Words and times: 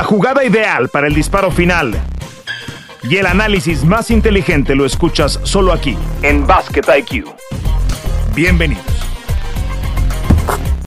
La 0.00 0.06
jugada 0.06 0.42
ideal 0.42 0.88
para 0.88 1.08
el 1.08 1.14
disparo 1.14 1.50
final 1.50 1.92
y 3.02 3.18
el 3.18 3.26
análisis 3.26 3.84
más 3.84 4.10
inteligente 4.10 4.74
lo 4.74 4.86
escuchas 4.86 5.38
solo 5.42 5.74
aquí, 5.74 5.94
en 6.22 6.46
Basket 6.46 6.84
IQ. 7.00 7.26
Bienvenidos. 8.34 8.82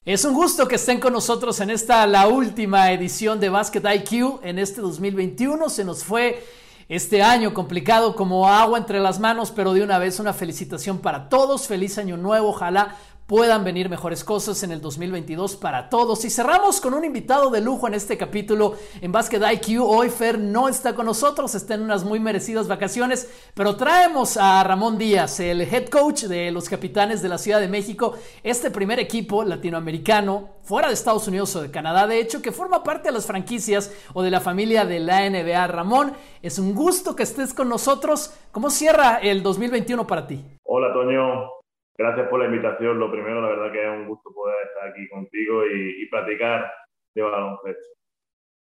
Es 0.04 0.26
un 0.26 0.34
gusto 0.34 0.68
que 0.68 0.78
estén 0.78 1.00
con 1.00 1.14
nosotros 1.14 1.60
en 1.60 1.70
esta, 1.70 2.08
la 2.08 2.26
última 2.26 2.92
edición 2.92 3.40
de 3.40 3.50
Basket 3.50 3.84
IQ 3.88 4.40
en 4.42 4.58
este 4.58 4.82
2021. 4.82 5.70
Se 5.70 5.86
nos 5.86 6.04
fue 6.04 6.44
este 6.90 7.22
año 7.22 7.54
complicado 7.54 8.16
como 8.16 8.50
agua 8.50 8.80
entre 8.80 9.00
las 9.00 9.20
manos, 9.20 9.52
pero 9.52 9.74
de 9.74 9.84
una 9.84 10.00
vez 10.00 10.20
una 10.20 10.34
felicitación 10.34 10.98
para 10.98 11.30
todos. 11.30 11.68
Feliz 11.68 12.00
año 12.00 12.18
nuevo. 12.18 12.50
Ojalá 12.50 12.96
puedan 13.34 13.64
venir 13.64 13.90
mejores 13.90 14.24
cosas 14.24 14.62
en 14.62 14.72
el 14.72 14.80
2022 14.80 15.56
para 15.56 15.90
todos. 15.90 16.24
Y 16.24 16.30
cerramos 16.30 16.80
con 16.80 16.94
un 16.94 17.04
invitado 17.04 17.50
de 17.50 17.62
lujo 17.62 17.88
en 17.88 17.96
este 17.96 18.16
capítulo 18.16 18.76
en 19.02 19.12
Basket 19.12 19.42
IQ. 19.54 19.82
Hoy 19.82 20.12
Fer 20.12 20.38
no 20.38 20.70
está 20.70 20.94
con 20.94 21.08
nosotros, 21.08 21.56
está 21.56 21.74
en 21.74 21.82
unas 21.82 22.04
muy 22.04 22.20
merecidas 22.20 22.68
vacaciones, 22.68 23.28
pero 23.56 23.76
traemos 23.76 24.38
a 24.38 24.64
Ramón 24.64 25.00
Díaz, 25.00 25.40
el 25.40 25.62
head 25.62 25.88
coach 25.88 26.26
de 26.26 26.52
los 26.52 26.70
capitanes 26.70 27.24
de 27.24 27.30
la 27.30 27.40
Ciudad 27.40 27.60
de 27.60 27.68
México, 27.68 28.14
este 28.44 28.70
primer 28.70 29.00
equipo 29.00 29.44
latinoamericano 29.44 30.50
fuera 30.62 30.90
de 30.90 30.94
Estados 30.94 31.28
Unidos 31.28 31.56
o 31.56 31.64
de 31.64 31.72
Canadá, 31.72 32.06
de 32.06 32.20
hecho, 32.20 32.40
que 32.40 32.52
forma 32.52 32.84
parte 32.84 33.08
de 33.08 33.14
las 33.14 33.26
franquicias 33.26 33.92
o 34.14 34.22
de 34.22 34.30
la 34.30 34.42
familia 34.42 34.86
de 34.86 35.00
la 35.00 35.28
NBA. 35.28 35.66
Ramón, 35.66 36.14
es 36.44 36.60
un 36.60 36.76
gusto 36.76 37.16
que 37.16 37.24
estés 37.24 37.56
con 37.56 37.68
nosotros. 37.68 38.32
¿Cómo 38.52 38.70
cierra 38.70 39.18
el 39.18 39.42
2021 39.42 40.06
para 40.06 40.28
ti? 40.28 40.46
Hola, 40.66 40.94
Toño. 40.94 41.63
Gracias 41.96 42.28
por 42.28 42.40
la 42.40 42.46
invitación. 42.46 43.00
Lo 43.00 43.12
primero, 43.12 43.42
la 43.42 43.50
verdad 43.50 43.72
que 43.72 43.84
es 43.84 43.90
un 43.90 44.08
gusto 44.08 44.32
poder 44.34 44.68
estar 44.68 44.90
aquí 44.90 45.08
contigo 45.10 45.66
y, 45.66 46.06
platicar 46.08 46.72
de 47.14 47.22
baloncesto. 47.22 47.96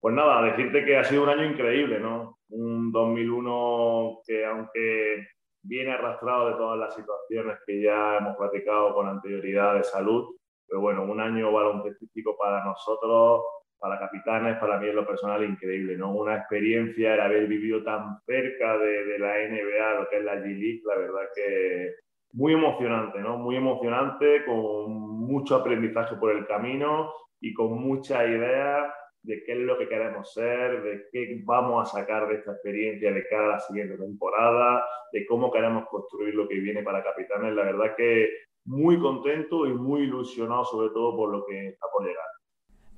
Pues 0.00 0.14
nada, 0.14 0.42
decirte 0.42 0.84
que 0.84 0.96
ha 0.96 1.04
sido 1.04 1.24
un 1.24 1.28
año 1.28 1.44
increíble, 1.44 1.98
¿no? 1.98 2.38
Un 2.50 2.92
2001 2.92 4.20
que 4.26 4.46
aunque 4.46 5.26
viene 5.62 5.92
arrastrado 5.92 6.50
de 6.50 6.54
todas 6.54 6.78
las 6.78 6.94
situaciones 6.94 7.58
que 7.66 7.82
ya 7.82 8.18
hemos 8.18 8.36
platicado 8.36 8.94
con 8.94 9.08
anterioridad 9.08 9.74
de 9.74 9.84
salud, 9.84 10.36
pero 10.66 10.80
bueno, 10.80 11.02
un 11.04 11.20
año 11.20 11.52
baloncestístico 11.52 12.36
para 12.38 12.64
nosotros, 12.64 13.42
para 13.78 13.98
capitanes, 13.98 14.58
para 14.58 14.78
mí 14.78 14.88
en 14.88 14.96
lo 14.96 15.06
personal 15.06 15.44
increíble, 15.44 15.96
¿no? 15.96 16.14
Una 16.14 16.36
experiencia, 16.36 17.14
el 17.14 17.20
haber 17.20 17.46
vivido 17.46 17.82
tan 17.82 18.20
cerca 18.24 18.78
de, 18.78 19.04
de 19.04 19.18
la 19.18 19.36
NBA, 19.36 20.00
lo 20.00 20.08
que 20.08 20.18
es 20.18 20.24
la 20.24 20.36
G-League, 20.36 20.82
la 20.84 20.96
verdad 20.96 21.28
que 21.34 21.94
muy 22.38 22.52
emocionante, 22.52 23.18
¿no? 23.18 23.36
Muy 23.36 23.56
emocionante, 23.56 24.44
con 24.44 24.92
mucho 24.92 25.56
aprendizaje 25.56 26.14
por 26.14 26.30
el 26.30 26.46
camino 26.46 27.12
y 27.40 27.52
con 27.52 27.72
mucha 27.80 28.24
idea 28.24 28.94
de 29.22 29.42
qué 29.44 29.54
es 29.54 29.58
lo 29.58 29.76
que 29.76 29.88
queremos 29.88 30.32
ser, 30.32 30.80
de 30.84 31.06
qué 31.10 31.42
vamos 31.44 31.82
a 31.82 31.98
sacar 31.98 32.28
de 32.28 32.36
esta 32.36 32.52
experiencia 32.52 33.12
de 33.12 33.26
cara 33.26 33.44
a 33.44 33.52
la 33.54 33.58
siguiente 33.58 33.98
temporada, 33.98 34.84
de 35.12 35.26
cómo 35.26 35.50
queremos 35.50 35.86
construir 35.88 36.32
lo 36.36 36.46
que 36.46 36.60
viene 36.60 36.84
para 36.84 37.02
Capitanes. 37.02 37.54
La 37.54 37.64
verdad 37.64 37.96
que 37.96 38.28
muy 38.66 39.00
contento 39.00 39.66
y 39.66 39.74
muy 39.74 40.02
ilusionado 40.02 40.64
sobre 40.64 40.90
todo 40.90 41.16
por 41.16 41.30
lo 41.30 41.44
que 41.44 41.70
está 41.70 41.88
por 41.92 42.06
llegar. 42.06 42.24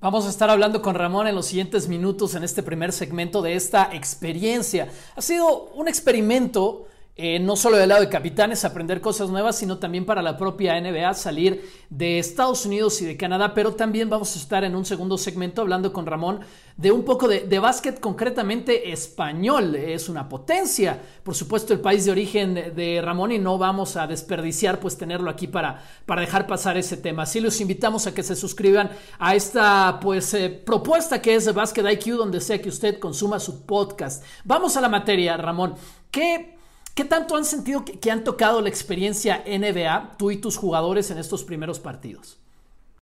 Vamos 0.02 0.26
a 0.26 0.28
estar 0.28 0.50
hablando 0.50 0.82
con 0.82 0.94
Ramón 0.94 1.28
en 1.28 1.34
los 1.34 1.46
siguientes 1.46 1.88
minutos 1.88 2.34
en 2.34 2.44
este 2.44 2.62
primer 2.62 2.92
segmento 2.92 3.40
de 3.40 3.54
esta 3.54 3.88
experiencia. 3.94 4.88
Ha 5.16 5.22
sido 5.22 5.70
un 5.70 5.88
experimento 5.88 6.88
eh, 7.22 7.38
no 7.38 7.54
solo 7.54 7.76
del 7.76 7.90
lado 7.90 8.00
de 8.00 8.08
capitanes 8.08 8.64
aprender 8.64 9.02
cosas 9.02 9.28
nuevas, 9.28 9.58
sino 9.58 9.76
también 9.76 10.06
para 10.06 10.22
la 10.22 10.38
propia 10.38 10.80
NBA 10.80 11.12
salir 11.12 11.70
de 11.90 12.18
Estados 12.18 12.64
Unidos 12.64 13.02
y 13.02 13.04
de 13.04 13.18
Canadá, 13.18 13.52
pero 13.52 13.74
también 13.74 14.08
vamos 14.08 14.34
a 14.34 14.38
estar 14.38 14.64
en 14.64 14.74
un 14.74 14.86
segundo 14.86 15.18
segmento 15.18 15.60
hablando 15.60 15.92
con 15.92 16.06
Ramón 16.06 16.40
de 16.78 16.90
un 16.90 17.04
poco 17.04 17.28
de, 17.28 17.58
básquet 17.58 18.00
concretamente 18.00 18.90
español. 18.90 19.74
Es 19.74 20.08
una 20.08 20.30
potencia, 20.30 20.98
por 21.22 21.34
supuesto, 21.34 21.74
el 21.74 21.80
país 21.80 22.06
de 22.06 22.10
origen 22.10 22.54
de 22.54 23.02
Ramón 23.04 23.32
y 23.32 23.38
no 23.38 23.58
vamos 23.58 23.96
a 23.96 24.06
desperdiciar 24.06 24.80
pues 24.80 24.96
tenerlo 24.96 25.28
aquí 25.28 25.46
para, 25.46 25.78
para 26.06 26.22
dejar 26.22 26.46
pasar 26.46 26.78
ese 26.78 26.96
tema. 26.96 27.24
Así 27.24 27.38
los 27.38 27.60
invitamos 27.60 28.06
a 28.06 28.14
que 28.14 28.22
se 28.22 28.34
suscriban 28.34 28.88
a 29.18 29.34
esta 29.34 29.98
pues 30.00 30.32
eh, 30.32 30.48
propuesta 30.48 31.20
que 31.20 31.34
es 31.34 31.52
Basket 31.52 31.84
IQ, 31.86 32.16
donde 32.16 32.40
sea 32.40 32.62
que 32.62 32.70
usted 32.70 32.98
consuma 32.98 33.38
su 33.38 33.66
podcast. 33.66 34.24
Vamos 34.44 34.78
a 34.78 34.80
la 34.80 34.88
materia, 34.88 35.36
Ramón. 35.36 35.74
¿Qué 36.10 36.58
¿Qué 37.00 37.06
tanto 37.06 37.34
han 37.34 37.46
sentido 37.46 37.82
que, 37.82 38.10
han 38.10 38.24
tocado 38.24 38.60
la 38.60 38.68
experiencia 38.68 39.42
NBA, 39.46 40.18
tú 40.18 40.30
y 40.30 40.38
tus 40.38 40.58
jugadores, 40.58 41.10
en 41.10 41.16
estos 41.16 41.42
primeros 41.44 41.80
partidos? 41.80 42.38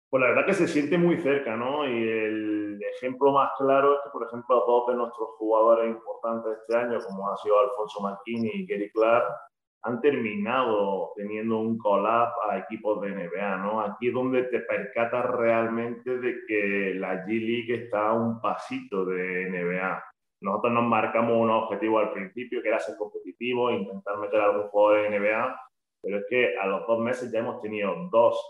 Pues 0.08 0.20
la 0.20 0.28
verdad 0.28 0.46
que 0.46 0.54
se 0.54 0.68
siente 0.68 0.96
muy 0.96 1.16
cerca, 1.16 1.56
¿no? 1.56 1.84
Y 1.84 2.08
el 2.08 2.80
ejemplo 2.94 3.32
más 3.32 3.50
claro 3.58 3.94
es 3.94 4.00
que, 4.04 4.10
por 4.10 4.24
ejemplo, 4.28 4.62
dos 4.68 4.86
de 4.86 4.94
nuestros 4.94 5.30
jugadores 5.38 5.90
importantes 5.90 6.58
este 6.60 6.76
año, 6.76 7.00
como 7.08 7.28
ha 7.28 7.36
sido 7.38 7.58
Alfonso 7.58 8.00
McKinney 8.00 8.52
y 8.54 8.66
Gary 8.68 8.88
Clark, 8.92 9.34
han 9.82 10.00
terminado 10.00 11.10
teniendo 11.16 11.58
un 11.58 11.76
collab 11.76 12.28
a 12.48 12.58
equipos 12.58 13.00
de 13.00 13.10
NBA, 13.10 13.56
¿no? 13.56 13.80
Aquí 13.80 14.10
es 14.10 14.14
donde 14.14 14.44
te 14.44 14.60
percatas 14.60 15.28
realmente 15.28 16.18
de 16.18 16.36
que 16.46 16.94
la 16.94 17.26
G-League 17.26 17.74
está 17.74 18.10
a 18.10 18.12
un 18.12 18.40
pasito 18.40 19.04
de 19.06 19.50
NBA. 19.50 20.04
Nosotros 20.40 20.72
nos 20.72 20.84
marcamos 20.84 21.36
un 21.36 21.50
objetivo 21.50 21.98
al 21.98 22.12
principio, 22.12 22.62
que 22.62 22.68
era 22.68 22.78
ser 22.78 22.96
competitivo, 22.96 23.70
intentar 23.70 24.18
meter 24.18 24.40
a 24.40 24.44
algún 24.44 24.68
jugador 24.68 25.02
de 25.02 25.18
NBA, 25.18 25.60
pero 26.02 26.18
es 26.18 26.26
que 26.28 26.56
a 26.58 26.66
los 26.66 26.86
dos 26.86 27.00
meses 27.00 27.32
ya 27.32 27.40
hemos 27.40 27.60
tenido 27.60 27.94
dos. 28.10 28.40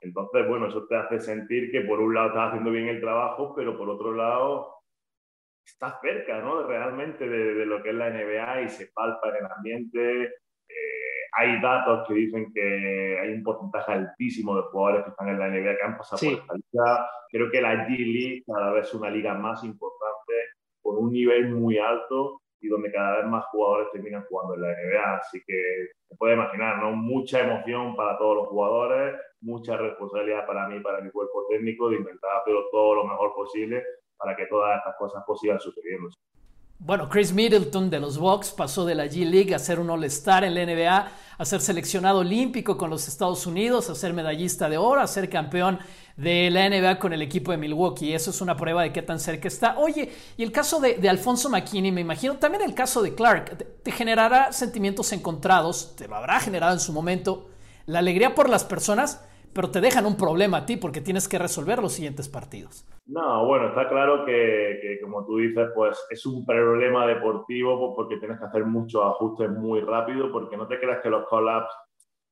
Entonces, 0.00 0.48
bueno, 0.48 0.68
eso 0.68 0.86
te 0.86 0.96
hace 0.96 1.20
sentir 1.20 1.70
que 1.70 1.82
por 1.82 2.00
un 2.00 2.14
lado 2.14 2.28
estás 2.28 2.48
haciendo 2.48 2.70
bien 2.70 2.88
el 2.88 3.00
trabajo, 3.00 3.54
pero 3.54 3.76
por 3.76 3.88
otro 3.90 4.12
lado 4.14 4.74
estás 5.66 5.98
cerca, 6.00 6.40
¿no? 6.40 6.66
Realmente 6.66 7.28
de, 7.28 7.66
lo 7.66 7.82
que 7.82 7.90
es 7.90 7.94
la 7.94 8.10
NBA 8.10 8.62
y 8.62 8.68
se 8.68 8.88
palpa 8.94 9.30
en 9.30 9.44
el 9.44 9.52
ambiente. 9.52 10.22
Eh, 10.24 11.14
hay 11.32 11.60
datos 11.60 12.06
que 12.06 12.14
dicen 12.14 12.52
que 12.52 13.18
hay 13.20 13.32
un 13.32 13.42
porcentaje 13.42 13.92
altísimo 13.92 14.56
de 14.56 14.62
jugadores 14.62 15.04
que 15.04 15.10
están 15.10 15.28
en 15.28 15.38
la 15.38 15.48
NBA 15.48 15.76
que 15.76 15.84
han 15.84 15.96
pasado 15.96 16.20
por 16.20 16.40
esta 16.40 16.54
liga. 16.54 17.10
Creo 17.30 17.50
que 17.50 17.60
la 17.60 17.86
G-League 17.86 18.44
cada 18.46 18.72
vez 18.72 18.88
es 18.88 18.94
una 18.94 19.10
liga 19.10 19.34
más 19.34 19.64
importante 19.64 19.93
un 21.04 21.12
nivel 21.12 21.50
muy 21.50 21.78
alto 21.78 22.40
y 22.60 22.68
donde 22.68 22.90
cada 22.90 23.18
vez 23.18 23.26
más 23.26 23.44
jugadores 23.46 23.88
terminan 23.92 24.24
jugando 24.28 24.54
en 24.54 24.62
la 24.62 24.68
NBA. 24.68 25.16
Así 25.16 25.42
que 25.46 25.88
se 26.08 26.16
puede 26.16 26.34
imaginar, 26.34 26.78
¿no? 26.78 26.92
Mucha 26.92 27.40
emoción 27.40 27.94
para 27.94 28.16
todos 28.16 28.36
los 28.36 28.48
jugadores, 28.48 29.20
mucha 29.40 29.76
responsabilidad 29.76 30.46
para 30.46 30.68
mí, 30.68 30.80
para 30.80 31.00
mi 31.00 31.10
cuerpo 31.10 31.46
técnico, 31.48 31.90
de 31.90 31.96
intentar 31.96 32.38
hacerlo 32.38 32.64
todo 32.70 32.94
lo 32.96 33.04
mejor 33.04 33.34
posible 33.34 33.84
para 34.16 34.34
que 34.34 34.46
todas 34.46 34.78
estas 34.78 34.96
cosas 34.96 35.22
pues 35.26 35.40
sigan 35.40 35.60
sucediendo. 35.60 36.08
Bueno, 36.78 37.08
Chris 37.08 37.32
Middleton 37.32 37.88
de 37.88 38.00
los 38.00 38.18
Bucks 38.18 38.50
pasó 38.50 38.84
de 38.84 38.94
la 38.94 39.06
G 39.06 39.24
League 39.24 39.54
a 39.54 39.58
ser 39.58 39.78
un 39.80 39.88
All-Star 39.88 40.44
en 40.44 40.54
la 40.54 40.66
NBA, 40.66 41.08
a 41.38 41.44
ser 41.44 41.60
seleccionado 41.60 42.18
olímpico 42.18 42.76
con 42.76 42.90
los 42.90 43.08
Estados 43.08 43.46
Unidos, 43.46 43.88
a 43.88 43.94
ser 43.94 44.12
medallista 44.12 44.68
de 44.68 44.76
oro, 44.76 45.00
a 45.00 45.06
ser 45.06 45.30
campeón 45.30 45.78
de 46.16 46.50
la 46.50 46.68
NBA 46.68 46.98
con 46.98 47.12
el 47.12 47.22
equipo 47.22 47.52
de 47.52 47.58
Milwaukee. 47.58 48.12
Eso 48.12 48.30
es 48.30 48.40
una 48.40 48.56
prueba 48.56 48.82
de 48.82 48.92
qué 48.92 49.02
tan 49.02 49.18
cerca 49.18 49.48
está. 49.48 49.78
Oye, 49.78 50.12
y 50.36 50.42
el 50.42 50.52
caso 50.52 50.80
de, 50.80 51.08
Alfonso 51.08 51.48
McKinney, 51.48 51.92
me 51.92 52.02
imagino, 52.02 52.36
también 52.36 52.62
el 52.62 52.74
caso 52.74 53.02
de 53.02 53.14
Clark, 53.14 53.82
te, 53.82 53.92
generará 53.92 54.52
sentimientos 54.52 55.12
encontrados, 55.12 55.94
te 55.96 56.06
lo 56.06 56.16
habrá 56.16 56.40
generado 56.40 56.74
en 56.74 56.80
su 56.80 56.92
momento, 56.92 57.48
la 57.86 58.00
alegría 58.00 58.34
por 58.34 58.50
las 58.50 58.64
personas, 58.64 59.20
pero 59.54 59.70
te 59.70 59.80
dejan 59.80 60.06
un 60.06 60.16
problema 60.16 60.58
a 60.58 60.66
ti 60.66 60.76
porque 60.76 61.00
tienes 61.00 61.28
que 61.28 61.38
resolver 61.38 61.80
los 61.80 61.92
siguientes 61.92 62.28
partidos. 62.28 62.86
No, 63.06 63.46
bueno, 63.46 63.68
está 63.68 63.88
claro 63.88 64.24
que, 64.24 64.98
como 65.02 65.24
tú 65.24 65.38
dices, 65.38 65.68
pues 65.74 65.98
es 66.10 66.26
un 66.26 66.44
problema 66.44 67.06
deportivo 67.06 67.78
pues, 67.78 67.92
porque 67.96 68.16
tienes 68.18 68.38
que 68.38 68.46
hacer 68.46 68.64
muchos 68.64 69.02
ajustes 69.04 69.50
muy 69.50 69.80
rápido, 69.80 70.32
porque 70.32 70.56
no 70.56 70.66
te 70.66 70.78
creas 70.78 71.00
que 71.02 71.10
los 71.10 71.28
call-ups 71.28 71.72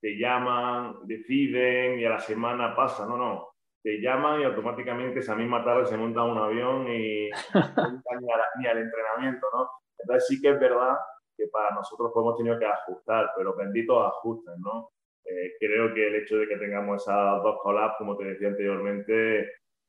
te 0.01 0.19
llaman, 0.19 0.97
deciden 1.05 2.01
y 2.01 2.05
a 2.05 2.11
la 2.11 2.19
semana 2.19 2.75
pasa, 2.75 3.07
no, 3.07 3.17
no 3.17 3.53
te 3.83 4.01
llaman 4.01 4.41
y 4.41 4.45
automáticamente 4.45 5.19
esa 5.19 5.35
misma 5.35 5.65
tarde 5.65 5.87
se 5.87 5.97
monta 5.97 6.23
un 6.23 6.39
avión 6.39 6.87
y 6.89 7.29
ni, 7.29 8.67
al 8.67 8.79
entrenamiento, 8.79 9.47
¿no? 9.53 9.69
Entonces 9.99 10.29
sí 10.29 10.41
que 10.41 10.51
es 10.51 10.61
verdad 10.61 10.97
que 11.37 11.49
para 11.49 11.75
nosotros 11.75 12.13
hemos 12.15 12.37
tenido 12.37 12.59
que 12.59 12.67
ajustar, 12.67 13.31
pero 13.37 13.57
benditos 13.57 14.07
ajustes, 14.07 14.55
¿no? 14.59 14.91
Eh, 15.25 15.53
creo 15.61 15.95
que 15.95 16.09
el 16.09 16.15
hecho 16.17 16.37
de 16.39 16.49
que 16.49 16.57
tengamos 16.57 17.03
esas 17.03 17.43
dos 17.43 17.59
collabs, 17.63 17.97
como 17.99 18.17
te 18.17 18.25
decía 18.25 18.49
anteriormente, 18.49 19.41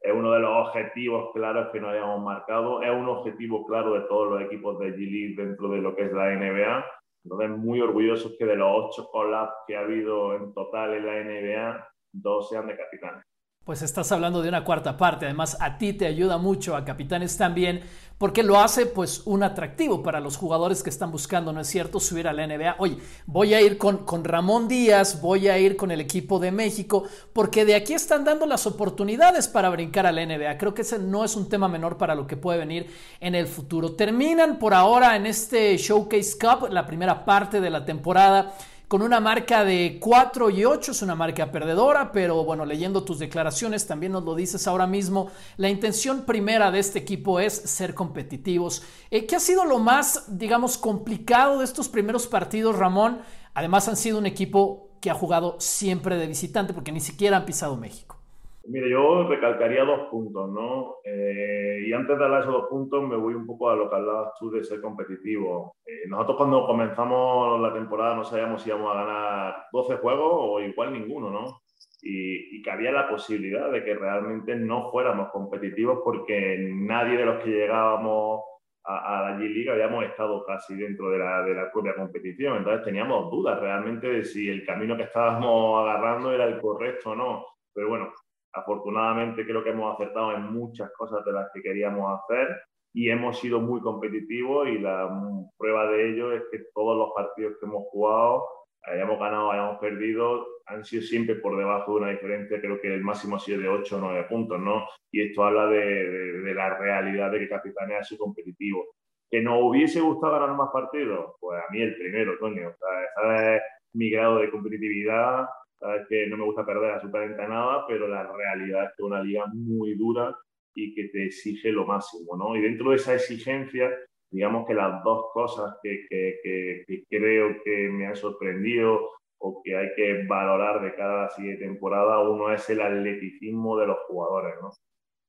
es 0.03 0.13
uno 0.13 0.31
de 0.33 0.39
los 0.41 0.67
objetivos 0.67 1.31
claros 1.33 1.69
que 1.71 1.79
nos 1.79 1.91
habíamos 1.91 2.21
marcado, 2.21 2.81
es 2.83 2.91
un 2.91 3.07
objetivo 3.07 3.65
claro 3.65 3.93
de 3.93 4.01
todos 4.01 4.31
los 4.31 4.41
equipos 4.41 4.77
de 4.79 4.93
G-League 4.93 5.35
dentro 5.37 5.69
de 5.69 5.79
lo 5.79 5.95
que 5.95 6.03
es 6.03 6.11
la 6.11 6.35
NBA. 6.35 6.85
Entonces, 7.23 7.49
muy 7.51 7.79
orgullosos 7.79 8.35
que 8.37 8.45
de 8.45 8.57
los 8.57 8.69
ocho 8.69 9.07
collabs 9.09 9.53
que 9.65 9.77
ha 9.77 9.79
habido 9.79 10.35
en 10.35 10.53
total 10.53 10.93
en 10.95 11.05
la 11.05 11.23
NBA, 11.23 11.87
dos 12.11 12.49
sean 12.49 12.67
de 12.67 12.75
capitanes. 12.75 13.23
Pues 13.65 13.81
estás 13.81 14.11
hablando 14.11 14.41
de 14.41 14.49
una 14.49 14.65
cuarta 14.65 14.97
parte, 14.97 15.23
además 15.23 15.55
a 15.61 15.77
ti 15.77 15.93
te 15.93 16.05
ayuda 16.05 16.37
mucho, 16.37 16.75
a 16.75 16.83
Capitanes 16.83 17.37
también, 17.37 17.81
porque 18.17 18.43
lo 18.43 18.59
hace 18.59 18.85
pues 18.85 19.21
un 19.23 19.41
atractivo 19.41 20.03
para 20.03 20.19
los 20.19 20.35
jugadores 20.35 20.83
que 20.83 20.89
están 20.89 21.13
buscando, 21.13 21.53
¿no 21.53 21.61
es 21.61 21.67
cierto?, 21.67 22.01
subir 22.01 22.27
a 22.27 22.33
la 22.33 22.45
NBA. 22.45 22.75
Oye, 22.79 22.97
voy 23.25 23.53
a 23.53 23.61
ir 23.61 23.77
con, 23.77 23.99
con 23.99 24.25
Ramón 24.25 24.67
Díaz, 24.67 25.21
voy 25.21 25.47
a 25.47 25.57
ir 25.57 25.77
con 25.77 25.91
el 25.91 26.01
equipo 26.01 26.39
de 26.39 26.51
México, 26.51 27.05
porque 27.31 27.63
de 27.63 27.75
aquí 27.75 27.93
están 27.93 28.25
dando 28.25 28.45
las 28.45 28.67
oportunidades 28.67 29.47
para 29.47 29.69
brincar 29.69 30.05
a 30.07 30.11
la 30.11 30.25
NBA. 30.25 30.57
Creo 30.57 30.73
que 30.73 30.81
ese 30.81 30.99
no 30.99 31.23
es 31.23 31.37
un 31.37 31.47
tema 31.47 31.69
menor 31.69 31.97
para 31.97 32.15
lo 32.15 32.27
que 32.27 32.35
puede 32.35 32.59
venir 32.59 32.87
en 33.21 33.33
el 33.33 33.47
futuro. 33.47 33.93
Terminan 33.93 34.59
por 34.59 34.73
ahora 34.73 35.15
en 35.15 35.25
este 35.25 35.77
Showcase 35.77 36.37
Cup, 36.37 36.67
la 36.69 36.85
primera 36.85 37.23
parte 37.23 37.61
de 37.61 37.69
la 37.69 37.85
temporada 37.85 38.53
con 38.93 39.01
una 39.01 39.19
marca 39.19 39.65
de 39.65 39.97
4 39.99 40.51
y 40.51 40.65
8, 40.65 40.91
es 40.91 41.01
una 41.01 41.15
marca 41.15 41.51
perdedora, 41.51 42.11
pero 42.11 42.43
bueno, 42.43 42.63
leyendo 42.63 43.03
tus 43.03 43.17
declaraciones 43.17 43.87
también 43.87 44.11
nos 44.11 44.23
lo 44.23 44.35
dices 44.35 44.67
ahora 44.67 44.85
mismo, 44.85 45.31
la 45.57 45.67
intención 45.69 46.25
primera 46.27 46.69
de 46.69 46.77
este 46.77 46.99
equipo 46.99 47.39
es 47.39 47.55
ser 47.55 47.95
competitivos. 47.95 48.83
Eh, 49.09 49.25
¿Qué 49.25 49.35
ha 49.35 49.39
sido 49.39 49.65
lo 49.65 49.79
más, 49.79 50.37
digamos, 50.37 50.77
complicado 50.77 51.57
de 51.57 51.65
estos 51.65 51.89
primeros 51.89 52.27
partidos, 52.27 52.77
Ramón? 52.77 53.23
Además 53.55 53.87
han 53.87 53.97
sido 53.97 54.19
un 54.19 54.27
equipo 54.27 54.91
que 55.01 55.09
ha 55.09 55.15
jugado 55.15 55.55
siempre 55.59 56.15
de 56.15 56.27
visitante 56.27 56.75
porque 56.75 56.91
ni 56.91 57.01
siquiera 57.01 57.37
han 57.37 57.45
pisado 57.45 57.75
México. 57.75 58.22
Mire, 58.65 58.89
yo 58.89 59.27
recalcaría 59.27 59.83
dos 59.83 60.07
puntos, 60.09 60.49
¿no? 60.49 60.95
Eh, 61.03 61.83
y 61.85 61.91
antes 61.91 62.17
de 62.17 62.23
hablar 62.23 62.39
de 62.39 62.49
esos 62.49 62.61
dos 62.61 62.69
puntos, 62.69 63.03
me 63.03 63.17
voy 63.17 63.33
un 63.33 63.45
poco 63.45 63.69
a 63.69 63.75
lo 63.75 63.89
que 63.89 63.95
hablabas 63.97 64.33
tú 64.39 64.49
de 64.51 64.63
ser 64.63 64.79
competitivo. 64.79 65.75
Eh, 65.85 66.07
nosotros 66.07 66.37
cuando 66.37 66.65
comenzamos 66.65 67.59
la 67.59 67.73
temporada 67.73 68.15
no 68.15 68.23
sabíamos 68.23 68.61
si 68.61 68.69
íbamos 68.69 68.95
a 68.95 69.03
ganar 69.03 69.55
12 69.71 69.97
juegos 69.97 70.31
o 70.31 70.61
igual 70.61 70.93
ninguno, 70.93 71.29
¿no? 71.29 71.59
Y, 72.01 72.61
que 72.61 72.71
había 72.71 72.91
la 72.93 73.09
posibilidad 73.09 73.69
de 73.69 73.83
que 73.83 73.95
realmente 73.95 74.55
no 74.55 74.89
fuéramos 74.91 75.29
competitivos 75.31 75.99
porque 76.03 76.57
nadie 76.73 77.17
de 77.17 77.25
los 77.25 77.43
que 77.43 77.49
llegábamos 77.49 78.43
a, 78.85 79.29
la 79.29 79.37
G-League 79.37 79.69
habíamos 79.71 80.05
estado 80.05 80.45
casi 80.45 80.75
dentro 80.75 81.09
de 81.09 81.17
la, 81.17 81.43
de 81.43 81.53
la 81.53 81.71
propia 81.71 81.95
competición. 81.95 82.57
Entonces 82.57 82.85
teníamos 82.85 83.29
dudas 83.29 83.59
realmente 83.59 84.07
de 84.07 84.23
si 84.23 84.49
el 84.49 84.65
camino 84.65 84.95
que 84.95 85.03
estábamos 85.03 85.81
agarrando 85.81 86.31
era 86.33 86.45
el 86.45 86.61
correcto 86.61 87.11
o 87.11 87.15
no. 87.15 87.45
Pero 87.73 87.89
bueno, 87.89 88.13
Afortunadamente 88.53 89.45
creo 89.45 89.63
que 89.63 89.71
hemos 89.71 89.93
acertado 89.93 90.35
en 90.35 90.53
muchas 90.53 90.91
cosas 90.93 91.25
de 91.25 91.33
las 91.33 91.49
que 91.53 91.61
queríamos 91.61 92.19
hacer 92.19 92.47
y 92.93 93.09
hemos 93.09 93.39
sido 93.39 93.59
muy 93.59 93.81
competitivos 93.81 94.67
y 94.69 94.77
la 94.77 95.09
prueba 95.57 95.87
de 95.87 96.11
ello 96.11 96.31
es 96.31 96.43
que 96.51 96.59
todos 96.73 96.95
los 96.95 97.09
partidos 97.15 97.57
que 97.59 97.65
hemos 97.65 97.83
jugado, 97.89 98.45
hayamos 98.83 99.19
ganado, 99.19 99.51
hayamos 99.51 99.79
perdido, 99.79 100.45
han 100.67 100.85
sido 100.85 101.01
siempre 101.01 101.35
por 101.35 101.57
debajo 101.57 101.93
de 101.93 102.01
una 102.01 102.11
diferencia, 102.11 102.61
creo 102.61 102.79
que 102.79 102.93
el 102.93 103.01
máximo 103.01 103.37
ha 103.37 103.39
sido 103.39 103.59
de 103.59 103.67
8 103.67 103.97
o 103.97 103.99
9 103.99 104.25
puntos, 104.29 104.59
¿no? 104.59 104.85
Y 105.11 105.21
esto 105.21 105.43
habla 105.43 105.65
de, 105.67 106.53
la 106.53 106.77
realidad 106.77 107.31
de 107.31 107.39
que 107.39 107.49
Capitania 107.49 107.99
ha 107.99 108.03
sido 108.03 108.25
competitivo. 108.25 108.85
¿Que 109.31 109.41
nos 109.41 109.59
hubiese 109.63 109.99
gustado 109.99 110.33
ganar 110.33 110.55
más 110.55 110.69
partidos? 110.71 111.33
Pues 111.39 111.59
a 111.59 111.71
mí 111.71 111.81
el 111.81 111.95
primero, 111.95 112.37
Toño. 112.37 112.69
O 112.69 112.73
sea, 112.77 113.55
es 113.55 113.61
mi 113.93 114.11
grado 114.11 114.37
de 114.37 114.51
competitividad 114.51 115.47
Sabes 115.83 116.07
que 116.07 116.27
no 116.27 116.37
me 116.37 116.45
gusta 116.45 116.65
perder 116.65 116.91
absolutamente 116.91 117.45
nada, 117.45 117.85
pero 117.85 118.07
la 118.07 118.23
realidad 118.31 118.85
es 118.85 118.89
que 118.91 119.03
es 119.03 119.05
una 119.05 119.21
liga 119.21 119.43
muy 119.53 119.95
dura 119.95 120.33
y 120.73 120.95
que 120.95 121.09
te 121.09 121.25
exige 121.25 121.73
lo 121.73 121.85
máximo, 121.85 122.37
¿no? 122.37 122.55
Y 122.55 122.61
dentro 122.61 122.91
de 122.91 122.95
esa 122.95 123.15
exigencia, 123.15 123.91
digamos 124.31 124.65
que 124.65 124.75
las 124.75 125.03
dos 125.03 125.25
cosas 125.33 125.75
que, 125.83 126.05
que, 126.09 126.85
que, 126.87 127.03
creo 127.09 127.61
que 127.65 127.89
me 127.89 128.07
han 128.07 128.15
sorprendido 128.15 129.09
o 129.39 129.61
que 129.61 129.75
hay 129.75 129.89
que 129.97 130.23
valorar 130.25 130.81
de 130.81 130.95
cada 130.95 131.29
siguiente 131.31 131.65
temporada, 131.65 132.29
uno 132.29 132.53
es 132.53 132.69
el 132.69 132.79
atleticismo 132.79 133.77
de 133.77 133.87
los 133.87 133.97
jugadores, 134.07 134.53
¿no? 134.61 134.71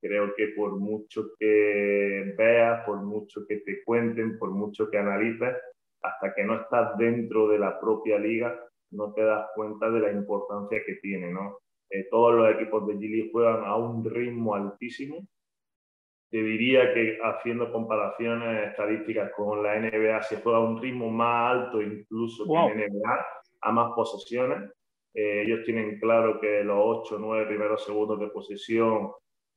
Creo 0.00 0.36
que 0.36 0.48
por 0.56 0.78
mucho 0.78 1.30
que 1.36 2.32
veas, 2.38 2.86
por 2.86 3.02
mucho 3.02 3.44
que 3.48 3.56
te 3.56 3.82
cuenten, 3.82 4.38
por 4.38 4.52
mucho 4.52 4.88
que 4.88 4.98
analices, 4.98 5.56
hasta 6.00 6.32
que 6.32 6.44
no 6.44 6.60
estás 6.60 6.96
dentro 6.96 7.48
de 7.48 7.58
la 7.58 7.80
propia 7.80 8.20
liga, 8.20 8.56
no 8.90 9.12
te 9.12 9.22
das 9.22 9.48
cuenta 9.54 9.90
de 9.90 10.00
la 10.00 10.12
importancia 10.12 10.82
que 10.84 10.94
tiene, 10.96 11.30
¿no? 11.30 11.58
Eh, 11.90 12.06
todos 12.10 12.34
los 12.34 12.54
equipos 12.54 12.86
de 12.86 12.98
Gili 12.98 13.30
juegan 13.30 13.64
a 13.64 13.76
un 13.76 14.04
ritmo 14.04 14.54
altísimo. 14.54 15.26
Te 16.30 16.42
diría 16.42 16.92
que 16.92 17.18
haciendo 17.22 17.70
comparaciones 17.70 18.70
estadísticas 18.70 19.30
con 19.36 19.62
la 19.62 19.78
NBA, 19.78 20.22
se 20.22 20.40
juega 20.40 20.58
a 20.58 20.62
un 20.62 20.80
ritmo 20.80 21.10
más 21.10 21.52
alto 21.52 21.80
incluso 21.80 22.44
que 22.44 22.72
en 22.72 22.92
NBA, 22.92 23.26
a 23.60 23.72
más 23.72 23.92
posesiones. 23.94 24.70
Eh, 25.14 25.42
ellos 25.42 25.64
tienen 25.64 26.00
claro 26.00 26.40
que 26.40 26.64
los 26.64 26.76
8 26.76 27.16
o 27.16 27.18
9 27.18 27.46
primeros 27.46 27.84
segundos 27.84 28.18
de 28.18 28.26
posesión 28.28 29.12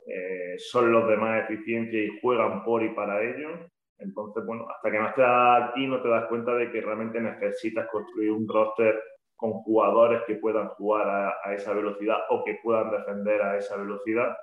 eh, 0.06 0.56
son 0.58 0.92
los 0.92 1.08
de 1.08 1.18
más 1.18 1.50
eficiencia 1.50 2.00
y 2.00 2.20
juegan 2.22 2.64
por 2.64 2.84
y 2.84 2.90
para 2.90 3.24
ellos. 3.24 3.60
Entonces, 3.98 4.46
bueno, 4.46 4.68
hasta 4.70 4.92
que 4.92 5.00
no 5.00 5.08
estés 5.08 5.26
aquí 5.28 5.88
no 5.88 6.02
te 6.02 6.10
das 6.10 6.28
cuenta 6.28 6.54
de 6.54 6.72
que 6.72 6.82
realmente 6.82 7.20
necesitas 7.20 7.88
construir 7.90 8.32
un 8.32 8.48
roster 8.48 9.02
con 9.38 9.54
jugadores 9.54 10.24
que 10.28 10.36
puedan 10.36 10.68
jugar 10.70 11.08
a, 11.44 11.54
esa 11.54 11.74
velocidad 11.74 12.18
o 12.30 12.44
que 12.44 12.60
puedan 12.62 12.92
defender 12.92 13.42
a 13.42 13.58
esa 13.58 13.78
velocidad 13.78 14.36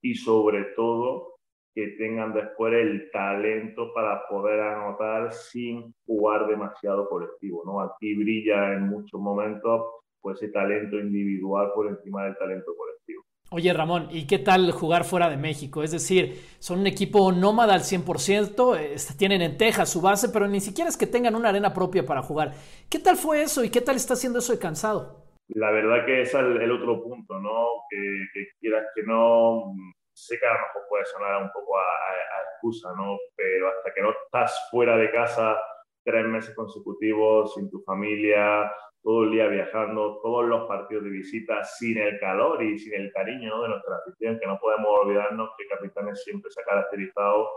y 0.00 0.14
sobre 0.14 0.64
todo 0.76 1.32
que 1.74 1.88
tengan 1.98 2.32
después 2.32 2.74
el 2.74 3.10
talento 3.10 3.92
para 3.92 4.26
poder 4.28 4.60
anotar 4.60 5.32
sin 5.32 5.94
jugar 6.06 6.46
demasiado 6.46 7.08
colectivo. 7.08 7.62
¿no? 7.64 7.80
Aquí 7.80 8.14
brilla 8.14 8.74
en 8.74 8.88
muchos 8.88 9.20
momentos 9.20 9.82
pues, 10.20 10.40
ese 10.40 10.52
talento 10.52 10.98
individual 10.98 11.72
por 11.74 11.88
encima 11.88 12.24
del 12.24 12.36
talento 12.36 12.74
colectivo. 12.76 12.91
Oye 13.54 13.70
Ramón, 13.74 14.08
¿y 14.10 14.26
qué 14.26 14.38
tal 14.38 14.70
jugar 14.72 15.04
fuera 15.04 15.28
de 15.28 15.36
México? 15.36 15.82
Es 15.82 15.90
decir, 15.90 16.40
son 16.58 16.80
un 16.80 16.86
equipo 16.86 17.32
nómada 17.32 17.74
al 17.74 17.82
100%, 17.82 18.78
este, 18.78 19.14
tienen 19.14 19.42
en 19.42 19.58
Texas 19.58 19.90
su 19.90 20.00
base, 20.00 20.30
pero 20.30 20.48
ni 20.48 20.58
siquiera 20.58 20.88
es 20.88 20.96
que 20.96 21.06
tengan 21.06 21.34
una 21.34 21.50
arena 21.50 21.74
propia 21.74 22.06
para 22.06 22.22
jugar. 22.22 22.52
¿Qué 22.88 22.98
tal 22.98 23.18
fue 23.18 23.42
eso 23.42 23.62
y 23.62 23.68
qué 23.68 23.82
tal 23.82 23.96
está 23.96 24.14
haciendo 24.14 24.38
eso 24.38 24.54
de 24.54 24.58
cansado? 24.58 25.26
La 25.48 25.70
verdad 25.70 26.06
que 26.06 26.22
es 26.22 26.32
el, 26.32 26.70
otro 26.72 27.02
punto, 27.02 27.38
¿no? 27.40 27.66
Que, 27.90 28.46
quieras 28.58 28.86
que 28.94 29.02
no, 29.02 29.74
sé 30.14 30.38
que 30.38 30.46
a 30.46 30.54
lo 30.54 30.58
mejor 30.60 30.82
puede 30.88 31.04
sonar 31.04 31.42
un 31.42 31.52
poco 31.52 31.78
a, 31.78 31.82
excusa, 32.54 32.88
¿no? 32.96 33.18
Pero 33.36 33.68
hasta 33.68 33.92
que 33.92 34.00
no 34.00 34.12
estás 34.12 34.68
fuera 34.70 34.96
de 34.96 35.10
casa 35.10 35.60
tres 36.02 36.24
meses 36.24 36.54
consecutivos, 36.54 37.52
sin 37.52 37.70
tu 37.70 37.82
familia, 37.82 38.72
todo 39.02 39.24
el 39.24 39.32
día 39.32 39.48
viajando, 39.48 40.20
todos 40.22 40.46
los 40.46 40.66
partidos 40.68 41.04
de 41.04 41.10
visita, 41.10 41.64
sin 41.64 41.98
el 41.98 42.18
calor 42.20 42.62
y 42.62 42.78
sin 42.78 42.94
el 42.94 43.12
cariño 43.12 43.62
de 43.62 43.68
nuestra 43.68 43.96
afición, 43.96 44.38
que 44.38 44.46
no 44.46 44.58
podemos 44.60 44.86
olvidarnos 45.02 45.50
que 45.58 45.66
Capitanes 45.66 46.22
siempre 46.22 46.50
se 46.50 46.60
ha 46.60 46.64
caracterizado 46.64 47.48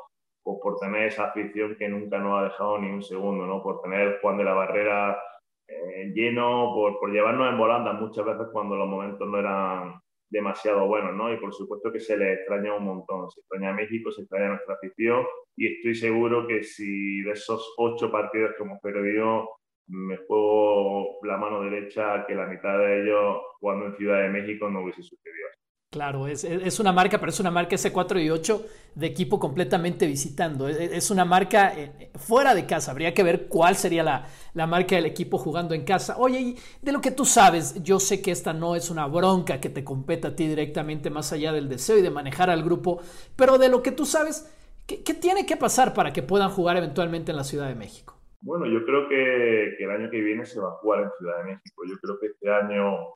pues, 0.43 0.57
por 0.61 0.79
tener 0.79 1.07
esa 1.07 1.25
afición 1.25 1.75
que 1.75 1.87
nunca 1.87 2.17
nos 2.17 2.39
ha 2.39 2.43
dejado 2.45 2.79
ni 2.79 2.89
un 2.89 3.03
segundo, 3.03 3.45
¿no? 3.45 3.61
por 3.61 3.81
tener 3.81 4.19
Juan 4.21 4.37
de 4.37 4.43
la 4.43 4.53
Barrera 4.53 5.21
eh, 5.67 6.11
lleno, 6.13 6.71
por, 6.73 6.99
por, 6.99 7.11
llevarnos 7.11 7.49
en 7.49 7.57
volanda 7.57 7.93
muchas 7.93 8.25
veces 8.25 8.47
cuando 8.51 8.75
los 8.75 8.87
momentos 8.87 9.27
no 9.27 9.39
eran 9.39 9.99
demasiado 10.29 10.85
buenos, 10.87 11.15
¿no? 11.15 11.31
Y 11.31 11.37
por 11.37 11.53
supuesto 11.53 11.91
que 11.91 11.99
se 11.99 12.17
le 12.17 12.33
extraña 12.33 12.75
un 12.75 12.83
montón, 12.83 13.29
se 13.29 13.39
extraña 13.39 13.69
a 13.69 13.73
México, 13.73 14.11
se 14.11 14.21
extraña 14.21 14.47
a 14.47 14.49
nuestra 14.49 14.75
afición 14.75 15.25
y 15.55 15.75
estoy 15.75 15.95
seguro 15.95 16.45
que 16.45 16.63
si 16.63 17.21
de 17.21 17.31
esos 17.31 17.73
ocho 17.77 18.11
partidos 18.11 18.53
que 18.55 18.63
hemos 18.63 18.79
perdido 18.81 19.47
me 19.87 20.17
juego 20.27 21.19
la 21.23 21.37
mano 21.37 21.61
derecha 21.61 22.25
que 22.27 22.35
la 22.35 22.47
mitad 22.47 22.77
de 22.77 23.03
ellos 23.03 23.37
jugando 23.59 23.87
en 23.87 23.97
Ciudad 23.97 24.21
de 24.21 24.29
México 24.29 24.69
no 24.69 24.81
hubiese 24.81 25.03
sucedido. 25.03 25.47
Claro, 25.95 26.27
es, 26.27 26.43
es, 26.43 26.79
una 26.81 26.91
marca, 26.91 27.19
pero 27.19 27.29
es 27.29 27.39
una 27.39 27.51
marca 27.51 27.77
S4 27.77 28.21
y 28.21 28.29
8 28.29 28.65
de 28.95 29.07
equipo 29.07 29.39
completamente 29.39 30.05
visitando. 30.07 30.67
Es, 30.67 31.09
una 31.09 31.23
marca 31.23 31.73
eh, 31.73 32.11
fuera 32.15 32.53
de 32.53 32.65
casa. 32.65 32.91
Habría 32.91 33.13
que 33.13 33.23
ver 33.23 33.47
cuál 33.47 33.77
sería 33.77 34.03
la, 34.03 34.27
la, 34.55 34.67
marca 34.67 34.95
del 34.95 35.05
equipo 35.05 35.37
jugando 35.37 35.73
en 35.73 35.85
casa. 35.85 36.17
Oye, 36.17 36.55
de 36.81 36.91
lo 36.91 36.99
que 36.99 37.11
tú 37.11 37.23
sabes, 37.23 37.81
yo 37.81 38.01
sé 38.01 38.21
que 38.21 38.31
esta 38.31 38.51
no 38.51 38.75
es 38.75 38.89
una 38.89 39.07
bronca 39.07 39.61
que 39.61 39.69
te 39.69 39.85
competa 39.85 40.29
a 40.29 40.35
ti 40.35 40.47
directamente 40.47 41.09
más 41.09 41.31
allá 41.31 41.53
del 41.53 41.69
deseo 41.69 41.97
y 41.97 42.01
de 42.01 42.11
manejar 42.11 42.49
al 42.49 42.63
grupo, 42.63 42.99
pero 43.37 43.57
de 43.57 43.69
lo 43.69 43.81
que 43.81 43.93
tú 43.93 44.05
sabes, 44.05 44.53
¿qué, 44.85 45.01
qué 45.01 45.13
tiene 45.13 45.45
que 45.45 45.55
pasar 45.55 45.93
para 45.93 46.11
que 46.11 46.23
puedan 46.23 46.49
jugar 46.49 46.75
eventualmente 46.75 47.31
en 47.31 47.37
la 47.37 47.45
Ciudad 47.45 47.69
de 47.69 47.75
México? 47.75 48.14
Bueno, 48.45 48.67
yo 48.67 48.85
creo 48.85 49.09
que, 49.09 49.75
el 49.83 49.89
año 49.89 50.09
que 50.11 50.21
viene 50.21 50.45
se 50.45 50.59
va 50.59 50.67
a 50.69 50.77
jugar 50.77 51.01
en 51.01 51.11
Ciudad 51.17 51.37
de 51.39 51.43
México. 51.45 51.81
Yo 51.89 51.97
creo 51.97 52.19
que 52.19 52.27
este 52.27 52.51
año 52.51 53.15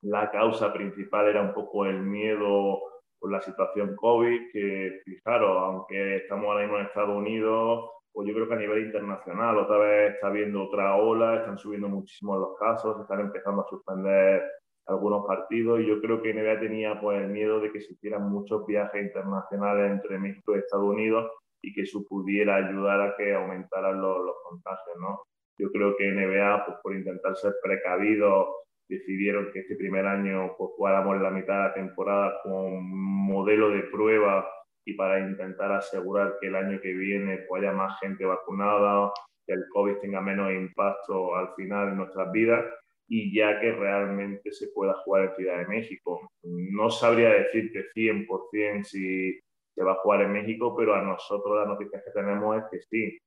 la 0.00 0.30
causa 0.30 0.72
principal 0.72 1.28
era 1.28 1.42
un 1.42 1.52
poco 1.52 1.84
el 1.84 2.00
miedo 2.00 2.80
por 3.18 3.30
la 3.30 3.42
situación 3.42 3.94
COVID, 3.96 4.50
que 4.50 5.02
fijaros, 5.04 5.50
aunque 5.58 6.16
estamos 6.16 6.46
ahora 6.46 6.62
mismo 6.62 6.78
en 6.78 6.86
Estados 6.86 7.14
Unidos, 7.14 7.90
pues 8.12 8.26
yo 8.26 8.34
creo 8.34 8.48
que 8.48 8.54
a 8.54 8.58
nivel 8.58 8.86
internacional 8.86 9.58
otra 9.58 9.76
vez 9.76 10.14
está 10.14 10.28
habiendo 10.28 10.64
otra 10.64 10.96
ola, 10.96 11.36
están 11.36 11.58
subiendo 11.58 11.88
muchísimo 11.90 12.38
los 12.38 12.56
casos, 12.58 12.98
están 12.98 13.20
empezando 13.20 13.62
a 13.62 13.68
suspender 13.68 14.42
algunos 14.86 15.26
partidos 15.26 15.80
y 15.80 15.86
yo 15.86 16.00
creo 16.00 16.22
que 16.22 16.32
NBA 16.32 16.60
tenía 16.60 16.98
pues 16.98 17.20
el 17.20 17.28
miedo 17.28 17.60
de 17.60 17.70
que 17.72 17.80
se 17.82 17.92
hicieran 17.92 18.30
muchos 18.30 18.66
viajes 18.66 19.02
internacionales 19.02 19.92
entre 19.92 20.18
México 20.18 20.56
y 20.56 20.60
Estados 20.60 20.86
Unidos 20.86 21.30
y 21.62 21.72
que 21.72 21.82
eso 21.82 22.04
pudiera 22.08 22.56
ayudar 22.56 23.00
a 23.00 23.16
que 23.16 23.34
aumentaran 23.34 24.00
los, 24.00 24.24
los 24.24 24.36
contagios, 24.42 24.96
¿no? 25.00 25.22
Yo 25.58 25.70
creo 25.70 25.96
que 25.96 26.10
NBA, 26.10 26.66
pues 26.66 26.78
por 26.82 26.94
intentar 26.94 27.36
ser 27.36 27.54
precavido, 27.62 28.62
decidieron 28.88 29.50
que 29.52 29.60
este 29.60 29.76
primer 29.76 30.06
año 30.06 30.54
pues, 30.58 30.70
jugáramos 30.76 31.20
la 31.20 31.30
mitad 31.30 31.54
de 31.54 31.68
la 31.68 31.74
temporada 31.74 32.40
con 32.42 32.84
modelo 32.84 33.70
de 33.70 33.82
prueba 33.84 34.48
y 34.84 34.94
para 34.94 35.20
intentar 35.20 35.72
asegurar 35.72 36.36
que 36.40 36.48
el 36.48 36.56
año 36.56 36.80
que 36.80 36.92
viene 36.92 37.44
pues, 37.48 37.62
haya 37.62 37.72
más 37.72 37.98
gente 38.00 38.24
vacunada, 38.24 39.12
que 39.46 39.54
el 39.54 39.64
COVID 39.72 39.98
tenga 39.98 40.20
menos 40.20 40.52
impacto 40.52 41.36
al 41.36 41.54
final 41.54 41.88
en 41.88 41.96
nuestras 41.98 42.30
vidas 42.32 42.64
y 43.08 43.34
ya 43.34 43.60
que 43.60 43.72
realmente 43.72 44.52
se 44.52 44.68
pueda 44.68 44.94
jugar 45.04 45.24
en 45.24 45.36
Ciudad 45.36 45.58
de 45.58 45.66
México. 45.66 46.30
No 46.42 46.90
sabría 46.90 47.30
decirte 47.30 47.86
100% 47.94 48.84
si 48.84 49.38
se 49.74 49.82
va 49.82 49.92
a 49.92 50.02
jugar 50.02 50.22
en 50.22 50.32
México, 50.32 50.74
pero 50.76 50.94
a 50.94 51.02
nosotros 51.02 51.56
las 51.56 51.66
noticias 51.66 52.02
que 52.04 52.10
tenemos 52.10 52.56
es 52.56 52.64
que 52.70 52.80
sí. 52.82 53.18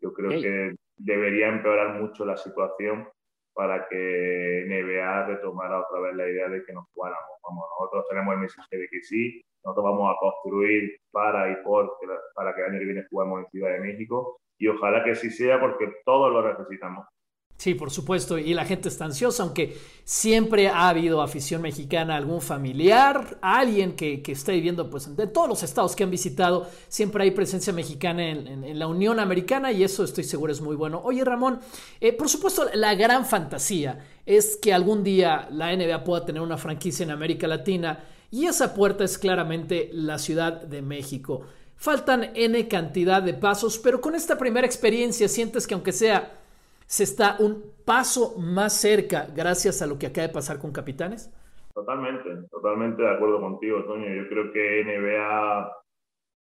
Yo 0.00 0.12
creo 0.12 0.30
que 0.30 0.74
debería 0.96 1.48
empeorar 1.48 2.00
mucho 2.00 2.24
la 2.24 2.36
situación 2.36 3.06
para 3.52 3.86
que 3.88 4.64
NBA 4.66 5.26
retomara 5.26 5.80
otra 5.80 6.00
vez 6.00 6.14
la 6.14 6.28
idea 6.28 6.48
de 6.48 6.64
que 6.64 6.72
nos 6.72 6.86
jugáramos. 6.94 7.36
Como 7.42 7.66
nosotros 7.78 8.06
tenemos 8.08 8.34
el 8.34 8.40
mensaje 8.40 8.76
de 8.76 8.88
que 8.88 9.02
sí, 9.02 9.42
nosotros 9.64 9.84
vamos 9.84 10.14
a 10.14 10.18
construir 10.18 10.96
para 11.10 11.50
y 11.50 11.62
por 11.62 11.98
para 12.34 12.54
que 12.54 12.62
el 12.62 12.70
año 12.70 12.78
que 12.78 12.84
viene 12.86 13.06
juguemos 13.10 13.40
en 13.40 13.50
Ciudad 13.50 13.72
de 13.72 13.80
México 13.80 14.40
y 14.58 14.68
ojalá 14.68 15.04
que 15.04 15.14
sí 15.14 15.30
sea 15.30 15.60
porque 15.60 15.92
todos 16.04 16.32
lo 16.32 16.46
necesitamos. 16.48 17.06
Sí, 17.60 17.74
por 17.74 17.90
supuesto, 17.90 18.38
y 18.38 18.54
la 18.54 18.64
gente 18.64 18.88
está 18.88 19.04
ansiosa, 19.04 19.42
aunque 19.42 19.76
siempre 20.02 20.68
ha 20.68 20.88
habido 20.88 21.20
afición 21.20 21.60
mexicana, 21.60 22.16
algún 22.16 22.40
familiar, 22.40 23.36
alguien 23.42 23.96
que, 23.96 24.22
que 24.22 24.32
esté 24.32 24.52
viviendo, 24.52 24.88
pues 24.88 25.14
de 25.14 25.26
todos 25.26 25.46
los 25.46 25.62
estados 25.62 25.94
que 25.94 26.02
han 26.02 26.10
visitado, 26.10 26.66
siempre 26.88 27.22
hay 27.22 27.32
presencia 27.32 27.70
mexicana 27.74 28.30
en, 28.30 28.78
la 28.78 28.86
Unión 28.86 29.20
Americana 29.20 29.72
y 29.72 29.84
eso 29.84 30.04
estoy 30.04 30.24
seguro 30.24 30.50
es 30.50 30.62
muy 30.62 30.74
bueno. 30.74 31.02
Oye 31.04 31.22
Ramón, 31.22 31.60
eh, 32.00 32.14
por 32.14 32.30
supuesto 32.30 32.64
la 32.72 32.94
gran 32.94 33.26
fantasía 33.26 34.06
es 34.24 34.56
que 34.56 34.72
algún 34.72 35.04
día 35.04 35.46
la 35.50 35.76
NBA 35.76 36.02
pueda 36.02 36.24
tener 36.24 36.40
una 36.40 36.56
franquicia 36.56 37.04
en 37.04 37.10
América 37.10 37.46
Latina 37.46 38.02
y 38.30 38.46
esa 38.46 38.72
puerta 38.72 39.04
es 39.04 39.18
claramente 39.18 39.90
la 39.92 40.18
Ciudad 40.18 40.62
de 40.62 40.80
México. 40.80 41.42
Faltan 41.76 42.30
N 42.34 42.68
cantidad 42.68 43.22
de 43.22 43.34
pasos, 43.34 43.78
pero 43.78 44.00
con 44.00 44.14
esta 44.14 44.38
primera 44.38 44.66
experiencia 44.66 45.28
sientes 45.28 45.66
que 45.66 45.74
aunque 45.74 45.92
sea 45.92 46.39
se 46.90 47.04
está 47.04 47.36
un 47.38 47.72
paso 47.86 48.36
más 48.36 48.80
cerca 48.80 49.28
gracias 49.32 49.80
a 49.80 49.86
lo 49.86 49.96
que 49.96 50.08
acaba 50.08 50.26
de 50.26 50.32
pasar 50.32 50.58
con 50.58 50.72
Capitanes? 50.72 51.30
Totalmente, 51.72 52.28
totalmente 52.50 53.00
de 53.00 53.10
acuerdo 53.10 53.40
contigo, 53.40 53.84
Toño. 53.84 54.12
Yo 54.12 54.28
creo 54.28 54.52
que 54.52 54.82
NBA 54.82 55.72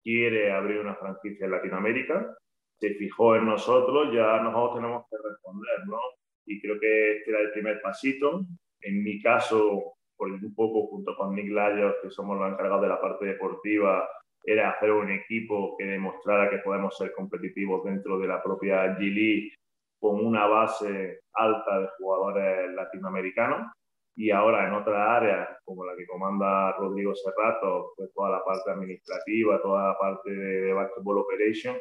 quiere 0.01 0.53
abrir 0.53 0.79
una 0.79 0.95
franquicia 0.95 1.47
en 1.47 1.51
Latinoamérica, 1.51 2.33
se 2.79 2.93
fijó 2.93 3.35
en 3.35 3.45
nosotros, 3.45 4.13
ya 4.13 4.41
nosotros 4.41 4.75
tenemos 4.75 5.05
que 5.09 5.17
responder, 5.17 5.79
¿no? 5.87 5.99
Y 6.45 6.61
creo 6.61 6.79
que 6.79 7.17
este 7.17 7.31
era 7.31 7.41
el 7.41 7.51
primer 7.51 7.81
pasito. 7.81 8.45
En 8.79 9.03
mi 9.03 9.21
caso, 9.21 9.95
por 10.15 10.31
un 10.31 10.55
poco 10.55 10.87
junto 10.87 11.13
con 11.17 11.35
Nick 11.35 11.51
Layos, 11.51 11.95
que 12.01 12.09
somos 12.09 12.39
los 12.39 12.49
encargados 12.49 12.83
de 12.83 12.87
la 12.87 13.01
parte 13.01 13.25
deportiva, 13.25 14.07
era 14.45 14.69
hacer 14.69 14.93
un 14.93 15.11
equipo 15.11 15.75
que 15.77 15.83
demostrara 15.83 16.49
que 16.49 16.59
podemos 16.59 16.97
ser 16.97 17.11
competitivos 17.11 17.83
dentro 17.83 18.17
de 18.17 18.27
la 18.27 18.41
propia 18.41 18.97
G 18.97 19.13
League 19.13 19.51
con 19.99 20.25
una 20.25 20.45
base 20.47 21.21
alta 21.33 21.79
de 21.79 21.87
jugadores 21.97 22.73
latinoamericanos 22.73 23.71
y 24.15 24.31
ahora 24.31 24.67
en 24.67 24.73
otras 24.73 24.97
áreas 24.97 25.47
como 25.63 25.85
la 25.85 25.95
que 25.95 26.07
comanda 26.07 26.71
Rodrigo 26.73 27.13
Serrato, 27.13 27.93
pues 27.95 28.11
toda 28.13 28.31
la 28.31 28.43
parte 28.43 28.71
administrativa, 28.71 29.61
toda 29.61 29.89
la 29.89 29.97
parte 29.97 30.31
de, 30.31 30.73
basketball 30.73 31.19
operation, 31.19 31.75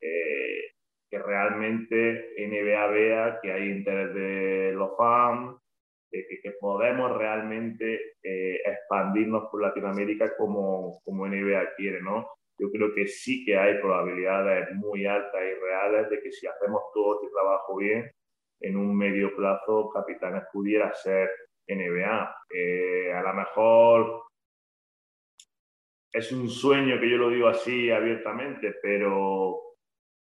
eh, 0.00 0.62
que 1.10 1.18
realmente 1.18 2.34
NBA 2.38 2.86
vea 2.86 3.40
que 3.42 3.52
hay 3.52 3.70
interés 3.70 4.14
de 4.14 4.72
los 4.74 4.96
fans, 4.96 5.58
que, 6.08 6.24
que, 6.42 6.52
podemos 6.60 7.16
realmente 7.16 8.14
eh, 8.22 8.60
expandirnos 8.64 9.48
por 9.50 9.62
Latinoamérica 9.62 10.36
como, 10.36 11.00
como 11.04 11.26
NBA 11.26 11.74
quiere, 11.76 12.00
¿no? 12.00 12.28
Yo 12.58 12.70
creo 12.70 12.94
que 12.94 13.06
sí 13.06 13.44
que 13.44 13.56
hay 13.56 13.80
probabilidades 13.80 14.68
muy 14.76 15.06
altas 15.06 15.40
y 15.42 15.60
reales 15.60 16.10
de 16.10 16.20
que 16.20 16.30
si 16.30 16.46
hacemos 16.46 16.82
todo 16.94 17.20
este 17.20 17.32
trabajo 17.32 17.76
bien, 17.76 18.10
en 18.60 18.76
un 18.76 18.96
medio 18.96 19.34
plazo 19.34 19.90
Capitanes 19.92 20.44
pudiera 20.52 20.92
ser 20.94 21.30
NBA. 21.68 22.36
Eh, 22.50 23.12
a 23.12 23.22
lo 23.22 23.34
mejor 23.34 24.22
es 26.12 26.30
un 26.32 26.48
sueño 26.48 27.00
que 27.00 27.10
yo 27.10 27.16
lo 27.16 27.30
digo 27.30 27.48
así 27.48 27.90
abiertamente, 27.90 28.76
pero 28.82 29.72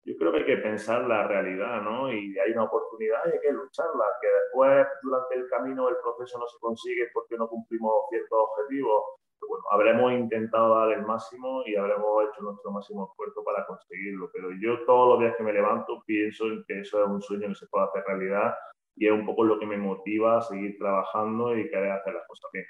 yo 0.03 0.17
creo 0.17 0.31
que 0.31 0.39
hay 0.39 0.45
que 0.45 0.57
pensar 0.57 1.07
la 1.07 1.27
realidad, 1.27 1.81
¿no? 1.81 2.11
Y 2.11 2.37
hay 2.39 2.51
una 2.51 2.63
oportunidad 2.63 3.19
y 3.25 3.33
hay 3.33 3.39
que 3.39 3.51
lucharla, 3.51 4.05
que 4.21 4.27
después 4.27 4.87
durante 5.03 5.35
el 5.35 5.47
camino 5.49 5.89
el 5.89 5.95
proceso 5.97 6.39
no 6.39 6.47
se 6.47 6.59
consigue 6.59 7.07
porque 7.13 7.37
no 7.37 7.47
cumplimos 7.47 8.05
ciertos 8.09 8.39
objetivos 8.39 9.03
bueno, 9.47 9.63
habremos 9.71 10.11
intentado 10.13 10.75
dar 10.75 10.91
el 10.91 11.05
máximo 11.05 11.63
y 11.65 11.75
habremos 11.75 12.23
hecho 12.23 12.43
nuestro 12.43 12.71
máximo 12.71 13.09
esfuerzo 13.09 13.43
para 13.43 13.65
conseguirlo. 13.65 14.29
Pero 14.33 14.49
yo 14.61 14.85
todos 14.85 15.09
los 15.09 15.19
días 15.19 15.35
que 15.37 15.43
me 15.43 15.53
levanto 15.53 16.03
pienso 16.05 16.45
en 16.45 16.63
que 16.67 16.79
eso 16.79 17.03
es 17.03 17.09
un 17.09 17.21
sueño 17.21 17.47
que 17.49 17.55
se 17.55 17.67
puede 17.67 17.85
hacer 17.85 18.03
realidad 18.07 18.53
y 18.95 19.07
es 19.07 19.11
un 19.11 19.25
poco 19.25 19.43
lo 19.43 19.59
que 19.59 19.65
me 19.65 19.77
motiva 19.77 20.37
a 20.37 20.41
seguir 20.41 20.77
trabajando 20.77 21.57
y 21.57 21.69
querer 21.69 21.91
hacer 21.91 22.13
las 22.13 22.27
cosas 22.27 22.49
bien. 22.53 22.65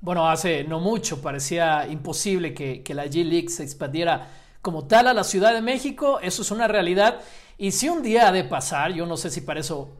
Bueno, 0.00 0.28
hace 0.28 0.64
no 0.64 0.80
mucho 0.80 1.20
parecía 1.20 1.86
imposible 1.86 2.54
que, 2.54 2.82
que 2.82 2.94
la 2.94 3.04
G-League 3.04 3.48
se 3.48 3.62
expandiera 3.62 4.26
como 4.62 4.86
tal 4.86 5.08
a 5.08 5.14
la 5.14 5.24
Ciudad 5.24 5.52
de 5.52 5.62
México. 5.62 6.18
Eso 6.20 6.42
es 6.42 6.50
una 6.50 6.68
realidad. 6.68 7.20
Y 7.58 7.72
si 7.72 7.88
un 7.88 8.02
día 8.02 8.28
ha 8.28 8.32
de 8.32 8.44
pasar, 8.44 8.92
yo 8.92 9.06
no 9.06 9.16
sé 9.16 9.30
si 9.30 9.42
para 9.42 9.60
eso 9.60 9.90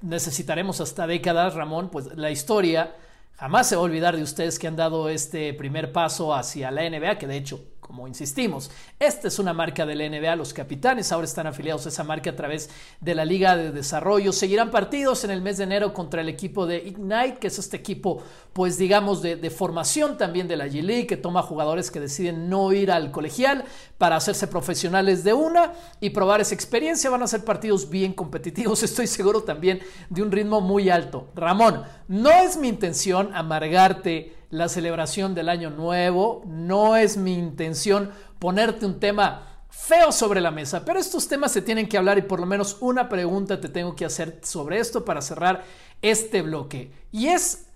necesitaremos 0.00 0.80
hasta 0.80 1.06
décadas, 1.06 1.54
Ramón, 1.54 1.90
pues 1.90 2.16
la 2.16 2.30
historia 2.30 2.94
Jamás 3.42 3.68
se 3.68 3.74
va 3.74 3.82
a 3.82 3.86
olvidar 3.86 4.16
de 4.16 4.22
ustedes 4.22 4.56
que 4.56 4.68
han 4.68 4.76
dado 4.76 5.08
este 5.08 5.52
primer 5.52 5.90
paso 5.90 6.32
hacia 6.32 6.70
la 6.70 6.88
NBA, 6.88 7.18
que 7.18 7.26
de 7.26 7.36
hecho 7.36 7.71
como 7.92 8.08
insistimos, 8.08 8.70
esta 8.98 9.28
es 9.28 9.38
una 9.38 9.52
marca 9.52 9.84
de 9.84 9.94
la 9.94 10.08
NBA, 10.08 10.34
los 10.36 10.54
capitanes 10.54 11.12
ahora 11.12 11.26
están 11.26 11.46
afiliados 11.46 11.84
a 11.84 11.90
esa 11.90 12.02
marca 12.02 12.30
a 12.30 12.36
través 12.36 12.70
de 13.02 13.14
la 13.14 13.26
Liga 13.26 13.54
de 13.54 13.70
Desarrollo. 13.70 14.32
Seguirán 14.32 14.70
partidos 14.70 15.24
en 15.24 15.30
el 15.30 15.42
mes 15.42 15.58
de 15.58 15.64
enero 15.64 15.92
contra 15.92 16.22
el 16.22 16.30
equipo 16.30 16.64
de 16.64 16.78
Ignite, 16.78 17.36
que 17.38 17.48
es 17.48 17.58
este 17.58 17.76
equipo, 17.76 18.22
pues 18.54 18.78
digamos, 18.78 19.20
de, 19.20 19.50
formación 19.50 20.16
también 20.16 20.48
de 20.48 20.56
la 20.56 20.68
G-League, 20.68 21.06
que 21.06 21.18
toma 21.18 21.42
jugadores 21.42 21.90
que 21.90 22.00
deciden 22.00 22.48
no 22.48 22.72
ir 22.72 22.90
al 22.90 23.10
colegial 23.10 23.66
para 23.98 24.16
hacerse 24.16 24.46
profesionales 24.46 25.22
de 25.22 25.34
una 25.34 25.72
y 26.00 26.10
probar 26.10 26.40
esa 26.40 26.54
experiencia. 26.54 27.10
Van 27.10 27.22
a 27.22 27.26
ser 27.26 27.44
partidos 27.44 27.90
bien 27.90 28.14
competitivos, 28.14 28.82
estoy 28.82 29.06
seguro 29.06 29.42
también 29.42 29.80
de 30.08 30.22
un 30.22 30.32
ritmo 30.32 30.62
muy 30.62 30.88
alto. 30.88 31.28
Ramón, 31.34 31.82
no 32.08 32.30
es 32.30 32.56
mi 32.56 32.68
intención 32.68 33.34
amargarte 33.34 34.41
la 34.52 34.68
celebración 34.68 35.34
del 35.34 35.48
año 35.48 35.70
nuevo. 35.70 36.42
No 36.46 36.94
es 36.94 37.16
mi 37.16 37.34
intención 37.34 38.12
ponerte 38.38 38.86
un 38.86 39.00
tema 39.00 39.64
feo 39.70 40.12
sobre 40.12 40.42
la 40.42 40.50
mesa, 40.50 40.84
pero 40.84 41.00
estos 41.00 41.26
temas 41.26 41.52
se 41.52 41.62
tienen 41.62 41.88
que 41.88 41.96
hablar 41.96 42.18
y 42.18 42.22
por 42.22 42.38
lo 42.38 42.44
menos 42.44 42.76
una 42.80 43.08
pregunta 43.08 43.60
te 43.60 43.70
tengo 43.70 43.96
que 43.96 44.04
hacer 44.04 44.40
sobre 44.42 44.78
esto 44.78 45.04
para 45.06 45.22
cerrar 45.22 45.64
este 46.02 46.42
bloque. 46.42 46.92
Y 47.10 47.28
es 47.28 47.66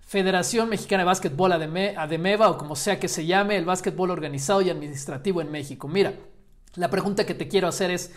Federación 0.00 0.68
Mexicana 0.68 1.04
de 1.04 1.06
Básquetbol 1.06 1.52
ADEMEVA 1.52 2.50
o 2.50 2.58
como 2.58 2.74
sea 2.74 2.98
que 2.98 3.08
se 3.08 3.24
llame, 3.24 3.56
el 3.56 3.64
básquetbol 3.64 4.10
organizado 4.10 4.60
y 4.60 4.70
administrativo 4.70 5.40
en 5.40 5.52
México. 5.52 5.86
Mira, 5.86 6.14
la 6.74 6.90
pregunta 6.90 7.24
que 7.24 7.34
te 7.34 7.46
quiero 7.46 7.68
hacer 7.68 7.92
es, 7.92 8.10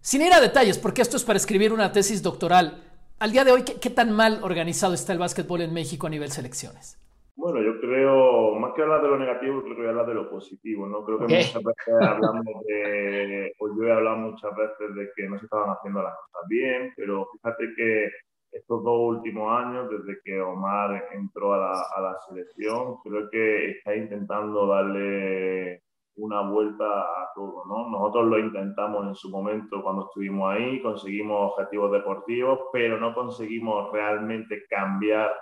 sin 0.00 0.22
ir 0.22 0.32
a 0.32 0.40
detalles, 0.40 0.78
porque 0.78 1.02
esto 1.02 1.18
es 1.18 1.24
para 1.24 1.36
escribir 1.36 1.74
una 1.74 1.92
tesis 1.92 2.22
doctoral, 2.22 2.82
al 3.18 3.32
día 3.32 3.44
de 3.44 3.52
hoy, 3.52 3.64
¿qué, 3.64 3.74
qué 3.74 3.90
tan 3.90 4.12
mal 4.12 4.40
organizado 4.42 4.94
está 4.94 5.12
el 5.12 5.18
básquetbol 5.18 5.60
en 5.60 5.74
México 5.74 6.06
a 6.06 6.10
nivel 6.10 6.32
selecciones? 6.32 6.96
Bueno, 7.36 7.60
yo 7.60 7.80
creo, 7.80 8.54
más 8.54 8.74
que 8.74 8.82
hablar 8.82 9.02
de 9.02 9.08
lo 9.08 9.18
negativo, 9.18 9.60
creo 9.62 9.74
que 9.74 9.80
voy 9.80 9.86
a 9.86 9.90
hablar 9.90 10.06
de 10.06 10.14
lo 10.14 10.30
positivo, 10.30 10.86
¿no? 10.86 11.04
Creo 11.04 11.18
que 11.18 11.24
muchas 11.24 11.62
veces 11.62 11.94
hablamos 12.00 12.64
de, 12.66 13.52
o 13.58 13.76
yo 13.76 13.82
he 13.82 13.92
hablado 13.92 14.16
muchas 14.18 14.54
veces 14.56 14.94
de 14.94 15.10
que 15.16 15.28
no 15.28 15.38
se 15.38 15.46
estaban 15.46 15.70
haciendo 15.70 16.00
las 16.02 16.14
cosas 16.14 16.48
bien, 16.48 16.92
pero 16.96 17.26
fíjate 17.32 17.74
que 17.76 18.10
estos 18.52 18.84
dos 18.84 19.16
últimos 19.16 19.50
años, 19.50 19.90
desde 19.90 20.20
que 20.24 20.40
Omar 20.40 21.08
entró 21.12 21.54
a 21.54 21.58
la, 21.58 21.72
a 21.96 22.00
la 22.00 22.16
selección, 22.28 22.98
creo 23.02 23.28
que 23.28 23.70
está 23.70 23.96
intentando 23.96 24.68
darle 24.68 25.82
una 26.16 26.48
vuelta 26.48 26.84
a 26.84 27.32
todo, 27.34 27.64
¿no? 27.66 27.90
Nosotros 27.90 28.26
lo 28.26 28.38
intentamos 28.38 29.08
en 29.08 29.14
su 29.16 29.28
momento 29.30 29.82
cuando 29.82 30.04
estuvimos 30.06 30.54
ahí, 30.54 30.80
conseguimos 30.80 31.52
objetivos 31.52 31.90
deportivos, 31.90 32.60
pero 32.72 33.00
no 33.00 33.12
conseguimos 33.12 33.92
realmente 33.92 34.62
cambiar 34.70 35.32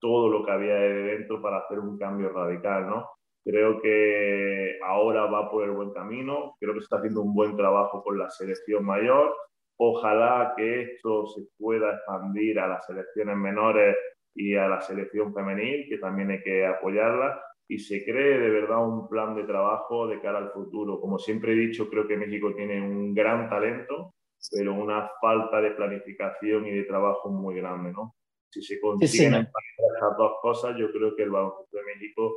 todo 0.00 0.28
lo 0.28 0.44
que 0.44 0.50
había 0.50 0.74
de 0.74 1.02
dentro 1.02 1.40
para 1.40 1.58
hacer 1.58 1.78
un 1.78 1.98
cambio 1.98 2.30
radical, 2.30 2.88
¿no? 2.88 3.08
Creo 3.44 3.80
que 3.80 4.78
ahora 4.84 5.26
va 5.26 5.50
por 5.50 5.64
el 5.64 5.70
buen 5.70 5.92
camino, 5.92 6.56
creo 6.58 6.72
que 6.74 6.80
está 6.80 6.96
haciendo 6.96 7.22
un 7.22 7.32
buen 7.32 7.56
trabajo 7.56 8.02
con 8.02 8.18
la 8.18 8.28
selección 8.28 8.84
mayor. 8.84 9.34
Ojalá 9.78 10.54
que 10.56 10.82
esto 10.82 11.26
se 11.26 11.42
pueda 11.56 11.92
expandir 11.92 12.58
a 12.58 12.66
las 12.66 12.84
selecciones 12.86 13.36
menores 13.36 13.96
y 14.34 14.56
a 14.56 14.68
la 14.68 14.80
selección 14.80 15.32
femenil, 15.32 15.86
que 15.88 15.98
también 15.98 16.30
hay 16.30 16.42
que 16.42 16.66
apoyarla, 16.66 17.40
y 17.68 17.78
se 17.78 18.04
cree 18.04 18.38
de 18.38 18.50
verdad 18.50 18.86
un 18.86 19.08
plan 19.08 19.34
de 19.34 19.44
trabajo 19.44 20.06
de 20.06 20.20
cara 20.20 20.38
al 20.38 20.50
futuro. 20.50 21.00
Como 21.00 21.18
siempre 21.18 21.52
he 21.52 21.56
dicho, 21.56 21.88
creo 21.88 22.06
que 22.06 22.16
México 22.16 22.52
tiene 22.54 22.80
un 22.80 23.14
gran 23.14 23.48
talento, 23.48 24.14
pero 24.50 24.74
una 24.74 25.10
falta 25.20 25.60
de 25.60 25.72
planificación 25.72 26.66
y 26.66 26.70
de 26.72 26.84
trabajo 26.84 27.30
muy 27.30 27.56
grande, 27.56 27.92
¿no? 27.92 28.14
Si 28.50 28.62
se 28.62 28.80
consiguen 28.80 29.34
estas 29.34 30.16
dos 30.16 30.32
cosas, 30.40 30.76
yo 30.76 30.90
creo 30.92 31.14
que 31.14 31.24
el 31.24 31.30
baloncesto 31.30 31.76
de 31.76 31.84
México 31.84 32.36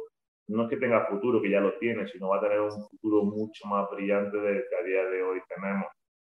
no 0.49 0.63
es 0.63 0.69
que 0.69 0.77
tenga 0.77 1.05
futuro, 1.05 1.41
que 1.41 1.49
ya 1.49 1.59
lo 1.59 1.77
tiene, 1.77 2.07
sino 2.07 2.29
va 2.29 2.37
a 2.37 2.41
tener 2.41 2.59
un 2.59 2.71
futuro 2.71 3.23
mucho 3.23 3.67
más 3.67 3.89
brillante 3.91 4.37
del 4.37 4.63
que 4.67 4.75
a 4.75 4.83
día 4.83 5.05
de 5.05 5.23
hoy 5.23 5.41
tenemos. 5.47 5.87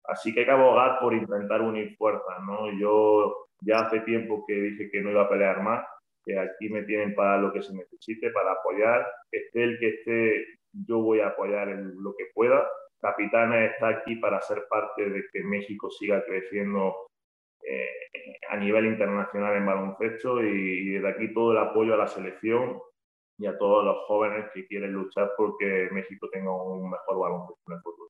Así 0.06 0.34
que 0.34 0.42
hay 0.42 0.46
que 0.46 0.52
abogar 0.52 1.00
por 1.00 1.14
intentar 1.14 1.62
unir 1.62 1.96
fuerzas, 1.98 2.38
¿no? 2.46 2.72
Yo 2.80 3.48
ya 3.62 3.80
hace 3.80 4.00
tiempo 4.02 4.44
que 4.48 4.54
dije 4.54 4.90
que 4.90 5.02
no 5.02 5.12
iba 5.12 5.24
a 5.24 5.30
pelear 5.30 5.62
más, 5.62 5.86
que 6.26 6.38
aquí 6.38 6.70
me 6.70 6.84
tienen 6.84 7.14
para 7.14 7.38
lo 7.38 7.54
que 7.54 7.62
se 7.62 7.76
necesite, 7.76 8.32
para 8.32 8.54
apoyar, 8.54 9.08
esté 9.32 9.64
el 9.64 9.80
que 9.80 9.90
esté, 9.90 10.46
yo 10.72 11.00
voy 11.00 11.20
a 11.20 11.28
apoyar 11.28 11.70
en 11.70 12.02
lo 12.02 12.16
que 12.18 12.26
pueda. 12.34 12.68
Capitana 13.00 13.66
está 13.66 13.90
aquí 13.90 14.16
para 14.16 14.42
ser 14.42 14.66
parte 14.70 15.10
de 15.10 15.24
que 15.32 15.44
México 15.44 15.90
siga 15.92 16.24
creciendo 16.26 17.07
eh, 17.70 18.38
a 18.50 18.58
nivel 18.58 18.86
internacional 18.86 19.56
en 19.58 19.66
baloncesto 19.66 20.44
y, 20.44 20.48
y 20.48 20.90
desde 20.92 21.10
aquí 21.10 21.34
todo 21.34 21.52
el 21.52 21.58
apoyo 21.58 21.94
a 21.94 21.98
la 21.98 22.08
selección 22.08 22.80
y 23.38 23.46
a 23.46 23.58
todos 23.58 23.86
los 23.86 23.98
jóvenes 24.08 24.46
que 24.54 24.66
quieren 24.68 24.94
luchar 24.94 25.32
porque 25.38 25.90
México 25.92 26.30
tenga 26.32 26.52
un 26.52 26.90
mejor 26.90 27.20
baloncesto 27.20 27.62
en 27.68 27.74
el 27.76 27.82
futuro. 27.82 28.10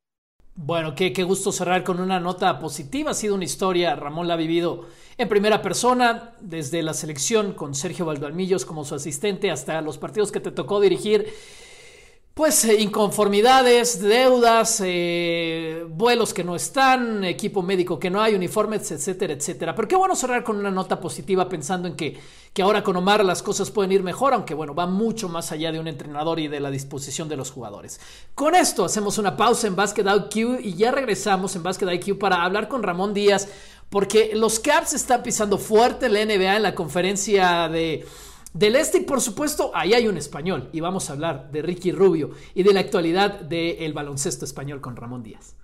Bueno, 0.60 0.96
qué, 0.96 1.14
qué, 1.14 1.24
gusto 1.24 1.52
cerrar 1.52 1.84
con 1.84 2.00
una 2.00 2.20
nota 2.20 2.58
positiva. 2.60 3.12
Ha 3.12 3.14
sido 3.14 3.36
una 3.36 3.44
historia, 3.44 3.96
Ramón 3.96 4.28
la 4.28 4.34
ha 4.34 4.38
vivido 4.38 4.86
en 5.16 5.30
primera 5.30 5.62
persona, 5.62 6.34
desde 6.42 6.82
la 6.82 6.96
selección 6.96 7.54
con 7.54 7.76
Sergio 7.76 8.06
Valdoalmillos 8.06 8.66
como 8.66 8.84
su 8.84 8.96
asistente 8.96 9.52
hasta 9.52 9.82
los 9.82 10.00
partidos 10.00 10.32
que 10.32 10.40
te 10.40 10.52
tocó 10.52 10.80
dirigir 10.82 11.28
pues 12.38 12.66
eh, 12.66 12.80
inconformidades, 12.80 14.00
deudas, 14.00 14.80
eh, 14.86 15.84
vuelos 15.90 16.36
que 16.36 16.44
no 16.44 16.56
están, 16.56 17.24
equipo 17.24 17.64
médico 17.64 17.98
que 17.98 18.12
no 18.12 18.22
hay, 18.22 18.36
uniformes, 18.36 18.92
etcétera, 18.92 19.34
etcétera. 19.34 19.74
Pero 19.74 19.88
qué 19.88 19.96
bueno 19.96 20.16
cerrar 20.16 20.44
con 20.44 20.58
una 20.58 20.70
nota 20.70 21.00
positiva 21.00 21.50
pensando 21.50 21.88
en 21.88 21.96
que, 21.96 22.16
que 22.54 22.62
ahora 22.62 22.84
con 22.84 22.96
Omar 22.96 23.26
las 23.26 23.42
cosas 23.42 23.72
pueden 23.72 23.92
ir 23.92 24.04
mejor, 24.04 24.36
aunque 24.36 24.54
bueno, 24.54 24.76
va 24.76 24.86
mucho 24.86 25.28
más 25.30 25.52
allá 25.52 25.72
de 25.72 25.80
un 25.80 25.88
entrenador 25.88 26.40
y 26.40 26.48
de 26.48 26.60
la 26.60 26.70
disposición 26.70 27.28
de 27.28 27.38
los 27.38 27.50
jugadores. 27.50 28.00
Con 28.36 28.54
esto 28.54 28.86
hacemos 28.86 29.18
una 29.18 29.36
pausa 29.36 29.66
en 29.66 29.76
Basket 29.76 30.06
IQ 30.06 30.60
y 30.62 30.76
ya 30.76 30.92
regresamos 30.92 31.56
en 31.56 31.64
Basket 31.64 31.92
IQ 31.92 32.20
para 32.20 32.44
hablar 32.44 32.68
con 32.68 32.84
Ramón 32.84 33.16
Díaz, 33.16 33.48
porque 33.90 34.34
los 34.36 34.60
Caps 34.60 34.94
están 34.94 35.24
pisando 35.24 35.58
fuerte 35.58 36.08
la 36.08 36.24
NBA 36.24 36.58
en 36.58 36.64
la 36.64 36.76
conferencia 36.76 37.68
de 37.68 38.06
del 38.54 38.76
este 38.76 39.00
y 39.00 39.02
por 39.02 39.22
supuesto, 39.22 39.72
ahí 39.74 39.94
hay 39.94 40.08
un 40.08 40.18
español 40.18 40.70
y 40.74 40.80
vamos 40.80 41.10
a 41.10 41.14
hablar 41.14 41.52
de 41.52 41.62
Ricky 41.62 41.92
Rubio 41.92 42.32
y 42.54 42.64
de 42.64 42.74
la 42.74 42.80
actualidad 42.80 43.42
del 43.42 43.94
baloncesto 43.94 44.46
español 44.46 44.82
con 44.82 44.96
Ramón 44.96 45.24
Díaz. 45.24 45.56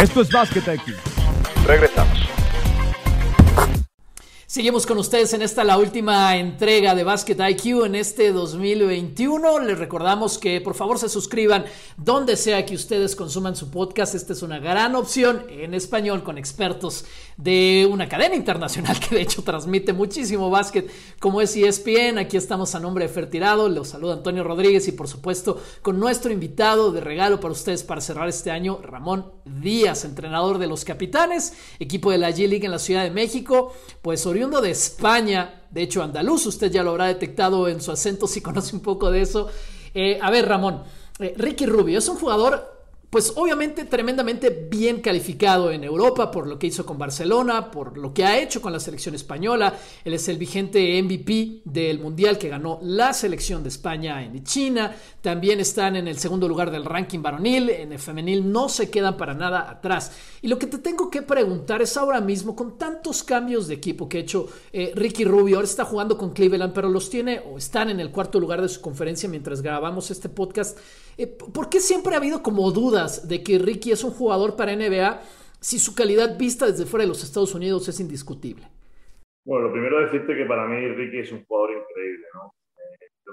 Esto 0.00 0.22
es 0.22 0.30
Basket 0.30 0.74
IQ. 0.74 0.96
Regresamos. 1.66 2.01
Seguimos 4.52 4.84
con 4.84 4.98
ustedes 4.98 5.32
en 5.32 5.40
esta 5.40 5.64
la 5.64 5.78
última 5.78 6.36
entrega 6.36 6.94
de 6.94 7.04
Basket 7.04 7.38
IQ 7.40 7.86
en 7.86 7.94
este 7.94 8.32
2021. 8.32 9.60
Les 9.60 9.78
recordamos 9.78 10.36
que 10.36 10.60
por 10.60 10.74
favor 10.74 10.98
se 10.98 11.08
suscriban 11.08 11.64
donde 11.96 12.36
sea 12.36 12.66
que 12.66 12.74
ustedes 12.74 13.16
consuman 13.16 13.56
su 13.56 13.70
podcast. 13.70 14.14
Esta 14.14 14.34
es 14.34 14.42
una 14.42 14.58
gran 14.58 14.94
opción 14.94 15.46
en 15.48 15.72
español 15.72 16.22
con 16.22 16.36
expertos 16.36 17.06
de 17.38 17.88
una 17.90 18.10
cadena 18.10 18.34
internacional 18.34 19.00
que 19.00 19.14
de 19.14 19.22
hecho 19.22 19.42
transmite 19.42 19.94
muchísimo 19.94 20.50
básquet 20.50 20.90
como 21.18 21.40
es 21.40 21.56
ESPN. 21.56 22.18
Aquí 22.18 22.36
estamos 22.36 22.74
a 22.74 22.80
nombre 22.80 23.06
de 23.06 23.14
Fertirado. 23.14 23.70
Los 23.70 23.88
saluda 23.88 24.12
Antonio 24.12 24.44
Rodríguez 24.44 24.86
y 24.86 24.92
por 24.92 25.08
supuesto 25.08 25.62
con 25.80 25.98
nuestro 25.98 26.30
invitado 26.30 26.92
de 26.92 27.00
regalo 27.00 27.40
para 27.40 27.52
ustedes 27.52 27.84
para 27.84 28.02
cerrar 28.02 28.28
este 28.28 28.50
año, 28.50 28.80
Ramón 28.82 29.32
Díaz, 29.46 30.04
entrenador 30.04 30.58
de 30.58 30.66
los 30.66 30.84
Capitanes, 30.84 31.54
equipo 31.78 32.10
de 32.10 32.18
la 32.18 32.30
G-League 32.30 32.66
en 32.66 32.70
la 32.70 32.78
Ciudad 32.78 33.02
de 33.02 33.10
México. 33.10 33.72
Pues 34.02 34.26
de 34.50 34.70
España, 34.72 35.62
de 35.70 35.82
hecho 35.82 36.02
andaluz, 36.02 36.46
usted 36.46 36.70
ya 36.70 36.82
lo 36.82 36.90
habrá 36.90 37.06
detectado 37.06 37.68
en 37.68 37.80
su 37.80 37.92
acento 37.92 38.26
si 38.26 38.40
conoce 38.42 38.74
un 38.74 38.82
poco 38.82 39.10
de 39.10 39.22
eso. 39.22 39.48
Eh, 39.94 40.18
a 40.20 40.30
ver, 40.30 40.48
Ramón, 40.48 40.82
eh, 41.20 41.34
Ricky 41.36 41.66
Rubio 41.66 41.98
es 41.98 42.08
un 42.08 42.16
jugador 42.16 42.72
pues 43.12 43.34
obviamente 43.36 43.84
tremendamente 43.84 44.48
bien 44.48 45.02
calificado 45.02 45.70
en 45.70 45.84
Europa 45.84 46.30
por 46.30 46.46
lo 46.46 46.58
que 46.58 46.68
hizo 46.68 46.86
con 46.86 46.96
Barcelona, 46.96 47.70
por 47.70 47.98
lo 47.98 48.14
que 48.14 48.24
ha 48.24 48.38
hecho 48.38 48.62
con 48.62 48.72
la 48.72 48.80
selección 48.80 49.14
española. 49.14 49.74
Él 50.02 50.14
es 50.14 50.28
el 50.28 50.38
vigente 50.38 51.02
MVP 51.02 51.60
del 51.66 51.98
Mundial 51.98 52.38
que 52.38 52.48
ganó 52.48 52.78
la 52.80 53.12
selección 53.12 53.62
de 53.62 53.68
España 53.68 54.24
en 54.24 54.42
China. 54.44 54.96
También 55.20 55.60
están 55.60 55.96
en 55.96 56.08
el 56.08 56.16
segundo 56.16 56.48
lugar 56.48 56.70
del 56.70 56.86
ranking 56.86 57.20
varonil. 57.20 57.68
En 57.68 57.92
el 57.92 57.98
femenil 57.98 58.50
no 58.50 58.70
se 58.70 58.90
quedan 58.90 59.18
para 59.18 59.34
nada 59.34 59.70
atrás. 59.70 60.12
Y 60.40 60.48
lo 60.48 60.58
que 60.58 60.66
te 60.66 60.78
tengo 60.78 61.10
que 61.10 61.20
preguntar 61.20 61.82
es 61.82 61.94
ahora 61.98 62.22
mismo, 62.22 62.56
con 62.56 62.78
cambios 63.20 63.66
de 63.66 63.74
equipo 63.74 64.08
que 64.08 64.18
ha 64.18 64.20
hecho 64.20 64.46
eh, 64.72 64.92
Ricky 64.94 65.24
Rubio, 65.24 65.56
ahora 65.56 65.66
está 65.66 65.84
jugando 65.84 66.16
con 66.16 66.32
Cleveland, 66.32 66.72
pero 66.72 66.88
los 66.88 67.10
tiene 67.10 67.40
o 67.40 67.58
están 67.58 67.90
en 67.90 67.98
el 67.98 68.12
cuarto 68.12 68.38
lugar 68.38 68.62
de 68.62 68.68
su 68.68 68.80
conferencia 68.80 69.28
mientras 69.28 69.60
grabamos 69.60 70.12
este 70.12 70.28
podcast. 70.28 70.78
Eh, 71.18 71.26
¿Por 71.26 71.68
qué 71.68 71.80
siempre 71.80 72.14
ha 72.14 72.18
habido 72.18 72.44
como 72.44 72.70
dudas 72.70 73.26
de 73.26 73.42
que 73.42 73.58
Ricky 73.58 73.90
es 73.90 74.04
un 74.04 74.12
jugador 74.12 74.54
para 74.54 74.76
NBA 74.76 75.20
si 75.58 75.80
su 75.80 75.96
calidad 75.96 76.38
vista 76.38 76.66
desde 76.66 76.86
fuera 76.86 77.02
de 77.02 77.08
los 77.08 77.24
Estados 77.24 77.56
Unidos 77.56 77.88
es 77.88 77.98
indiscutible? 77.98 78.68
Bueno, 79.44 79.66
lo 79.66 79.72
primero 79.72 80.00
decirte 80.00 80.36
que 80.36 80.44
para 80.44 80.68
mí 80.68 80.86
Ricky 80.94 81.18
es 81.18 81.32
un 81.32 81.44
jugador 81.44 81.70
increíble, 81.72 82.26
¿no? 82.34 82.54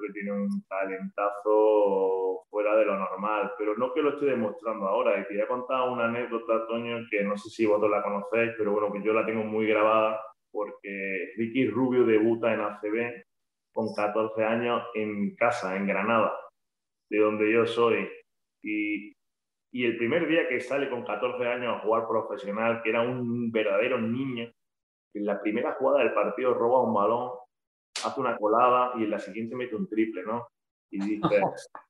Que 0.01 0.13
tiene 0.13 0.31
un 0.31 0.63
talentazo 0.67 2.45
fuera 2.49 2.75
de 2.75 2.85
lo 2.85 2.97
normal, 2.97 3.51
pero 3.57 3.75
no 3.75 3.93
que 3.93 4.01
lo 4.01 4.11
esté 4.11 4.25
demostrando 4.25 4.87
ahora. 4.87 5.19
Y 5.19 5.25
quería 5.25 5.47
contar 5.47 5.89
una 5.89 6.05
anécdota, 6.05 6.67
Toño, 6.67 6.99
que 7.09 7.23
no 7.23 7.37
sé 7.37 7.49
si 7.49 7.65
vosotros 7.65 7.91
la 7.91 8.03
conocéis, 8.03 8.53
pero 8.57 8.71
bueno, 8.71 8.91
que 8.91 9.03
yo 9.03 9.13
la 9.13 9.25
tengo 9.25 9.43
muy 9.43 9.67
grabada 9.67 10.21
porque 10.51 11.33
Ricky 11.37 11.67
Rubio 11.67 12.05
debuta 12.05 12.53
en 12.53 12.61
ACB 12.61 13.23
con 13.71 13.93
14 13.93 14.43
años 14.43 14.83
en 14.95 15.35
casa, 15.35 15.75
en 15.75 15.85
Granada 15.85 16.33
de 17.09 17.19
donde 17.19 17.51
yo 17.51 17.65
soy. 17.65 18.07
Y, 18.63 19.13
y 19.71 19.85
el 19.85 19.97
primer 19.97 20.27
día 20.27 20.47
que 20.47 20.59
sale 20.59 20.89
con 20.89 21.03
14 21.03 21.45
años 21.47 21.75
a 21.75 21.79
jugar 21.79 22.07
profesional, 22.07 22.81
que 22.83 22.89
era 22.89 23.01
un 23.01 23.51
verdadero 23.51 23.99
niño, 23.99 24.51
en 25.13 25.25
la 25.25 25.41
primera 25.41 25.73
jugada 25.73 26.03
del 26.03 26.13
partido 26.13 26.53
roba 26.53 26.83
un 26.83 26.93
balón, 26.93 27.31
hace 28.05 28.19
una 28.19 28.37
colada 28.37 28.93
y 28.97 29.03
en 29.03 29.11
la 29.11 29.19
siguiente 29.19 29.55
mete 29.55 29.75
un 29.75 29.87
triple, 29.87 30.23
¿no? 30.23 30.47
Y 30.91 30.99
dices, 30.99 31.69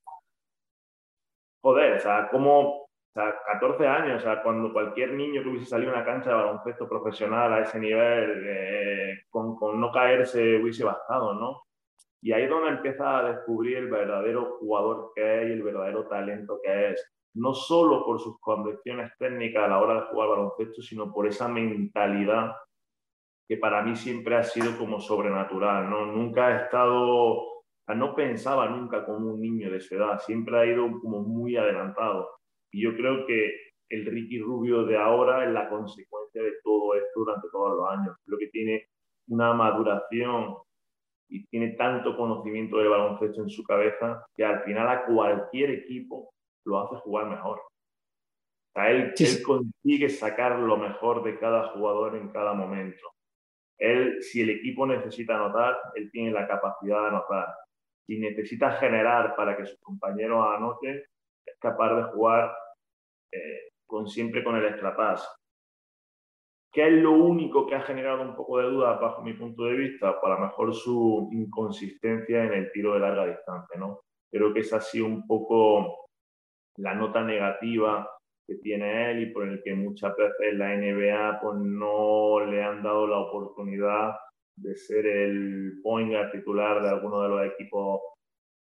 joder, 1.62 1.98
o 1.98 2.00
sea, 2.00 2.30
como 2.30 2.90
o 3.10 3.14
sea, 3.14 3.36
14 3.54 3.88
años, 3.88 4.22
o 4.22 4.24
sea, 4.24 4.44
cuando 4.44 4.72
cualquier 4.72 5.14
niño 5.14 5.42
que 5.42 5.50
hubiese 5.50 5.66
salido 5.66 5.92
a 5.92 5.96
una 5.96 6.06
cancha 6.06 6.30
de 6.30 6.36
baloncesto 6.36 6.88
profesional 6.88 7.52
a 7.54 7.62
ese 7.62 7.80
nivel, 7.80 8.44
eh, 8.46 9.22
con, 9.30 9.56
con, 9.56 9.80
no 9.80 9.92
caerse 9.92 10.58
hubiese 10.58 10.84
bastado, 10.84 11.34
¿no? 11.34 11.64
Y 12.22 12.34
ahí 12.34 12.44
es 12.44 12.50
donde 12.50 12.70
empieza 12.70 13.18
a 13.18 13.24
descubrir 13.32 13.78
el 13.78 13.90
verdadero 13.90 14.58
jugador 14.60 15.12
que 15.16 15.42
es 15.42 15.50
y 15.50 15.54
el 15.54 15.64
verdadero 15.64 16.08
talento 16.08 16.60
que 16.64 16.92
es. 16.92 17.12
No 17.34 17.54
solo 17.54 18.06
por 18.06 18.20
sus 18.20 18.40
condiciones 18.40 19.12
técnicas 19.18 19.64
a 19.64 19.70
la 19.70 19.80
hora 19.80 19.94
de 19.96 20.08
jugar 20.08 20.30
baloncesto, 20.30 20.82
sino 20.82 21.12
por 21.12 21.28
esa 21.28 21.48
mentalidad 21.48 22.52
que 23.50 23.58
para 23.58 23.82
mí 23.82 23.96
siempre 23.96 24.36
ha 24.36 24.44
sido 24.44 24.78
como 24.78 25.00
sobrenatural. 25.00 25.90
¿no? 25.90 26.06
Nunca 26.06 26.48
ha 26.48 26.66
estado, 26.66 27.64
no 27.88 28.16
pensaba 28.16 28.70
nunca 28.70 29.04
como 29.04 29.34
un 29.34 29.42
niño 29.42 29.72
de 29.72 29.82
su 29.82 29.96
edad, 29.96 30.20
siempre 30.20 30.60
ha 30.60 30.66
ido 30.68 30.88
como 31.02 31.24
muy 31.24 31.58
adelantado. 31.58 32.30
Y 32.72 32.84
yo 32.84 32.96
creo 32.96 33.26
que 33.26 33.52
el 33.90 34.06
Ricky 34.06 34.40
Rubio 34.40 34.86
de 34.86 34.96
ahora 34.98 35.44
es 35.46 35.52
la 35.52 35.68
consecuencia 35.68 36.44
de 36.44 36.54
todo 36.64 36.94
esto 36.94 37.22
durante 37.22 37.48
todos 37.52 37.76
los 37.76 37.90
años. 37.90 38.16
Creo 38.24 38.38
que 38.38 38.50
tiene 38.50 38.86
una 39.30 39.52
maduración 39.54 40.56
y 41.28 41.44
tiene 41.48 41.70
tanto 41.72 42.16
conocimiento 42.16 42.78
del 42.78 42.90
baloncesto 42.90 43.42
en 43.42 43.50
su 43.50 43.64
cabeza 43.64 44.24
que 44.36 44.46
al 44.46 44.62
final 44.64 44.88
a 44.88 45.06
cualquier 45.06 45.72
equipo 45.72 46.30
lo 46.66 46.80
hace 46.82 46.98
jugar 46.98 47.28
mejor. 47.28 47.58
O 47.58 48.72
sea, 48.76 48.92
él, 48.92 49.12
consigue 49.44 50.10
sacar 50.10 50.60
lo 50.60 50.78
mejor 50.78 51.24
de 51.24 51.40
cada 51.40 51.70
jugador 51.70 52.16
en 52.16 52.30
cada 52.30 52.54
momento. 52.54 53.10
Él, 53.80 54.22
si 54.22 54.42
el 54.42 54.50
equipo 54.50 54.86
necesita 54.86 55.36
anotar, 55.36 55.78
él 55.96 56.12
tiene 56.12 56.32
la 56.32 56.48
capacidad 56.48 57.02
de 57.02 57.08
anotar. 57.08 57.56
Si 58.06 58.20
necesita 58.20 58.74
generar 58.74 59.36
para 59.36 59.56
que 59.56 59.66
sus 59.66 59.80
compañeros 59.80 60.46
anoten, 60.56 61.02
es 61.46 61.60
capaz 61.60 61.96
de 61.96 62.04
jugar 62.12 62.54
eh, 63.32 63.70
con, 63.88 64.08
siempre 64.08 64.44
con 64.44 64.56
el 64.58 64.66
extrapass 64.66 65.28
¿Qué 66.72 66.88
es 66.88 66.94
lo 66.94 67.14
único 67.14 67.66
que 67.66 67.76
ha 67.76 67.82
generado 67.82 68.22
un 68.22 68.36
poco 68.36 68.60
de 68.60 68.70
duda 68.70 68.94
bajo 69.00 69.24
mi 69.24 69.34
punto 69.34 69.64
de 69.64 69.74
vista? 69.74 70.22
Para 70.22 70.38
mejor 70.38 70.74
su 70.76 71.28
inconsistencia 71.32 72.44
en 72.44 72.54
el 72.54 72.72
tiro 72.72 72.94
de 72.94 73.00
larga 73.00 73.26
distancia, 73.26 73.80
¿no? 73.80 74.02
Creo 74.32 74.54
que 74.54 74.60
ha 74.60 74.80
sido 74.80 75.08
un 75.08 75.26
poco 75.26 76.06
la 76.78 76.94
nota 76.94 77.24
negativa 77.24 78.08
que 78.50 78.56
tiene 78.56 79.12
él 79.12 79.22
y 79.22 79.26
por 79.28 79.48
el 79.48 79.62
que 79.62 79.76
muchas 79.76 80.16
veces 80.18 80.56
la 80.56 80.76
NBA 80.76 81.40
pues, 81.40 81.56
no 81.60 82.44
le 82.46 82.64
han 82.64 82.82
dado 82.82 83.06
la 83.06 83.20
oportunidad 83.20 84.16
de 84.56 84.76
ser 84.76 85.06
el 85.06 85.80
point 85.84 86.12
titular 86.32 86.82
de 86.82 86.90
alguno 86.90 87.22
de 87.22 87.30
los 87.30 87.46
equipos 87.46 88.02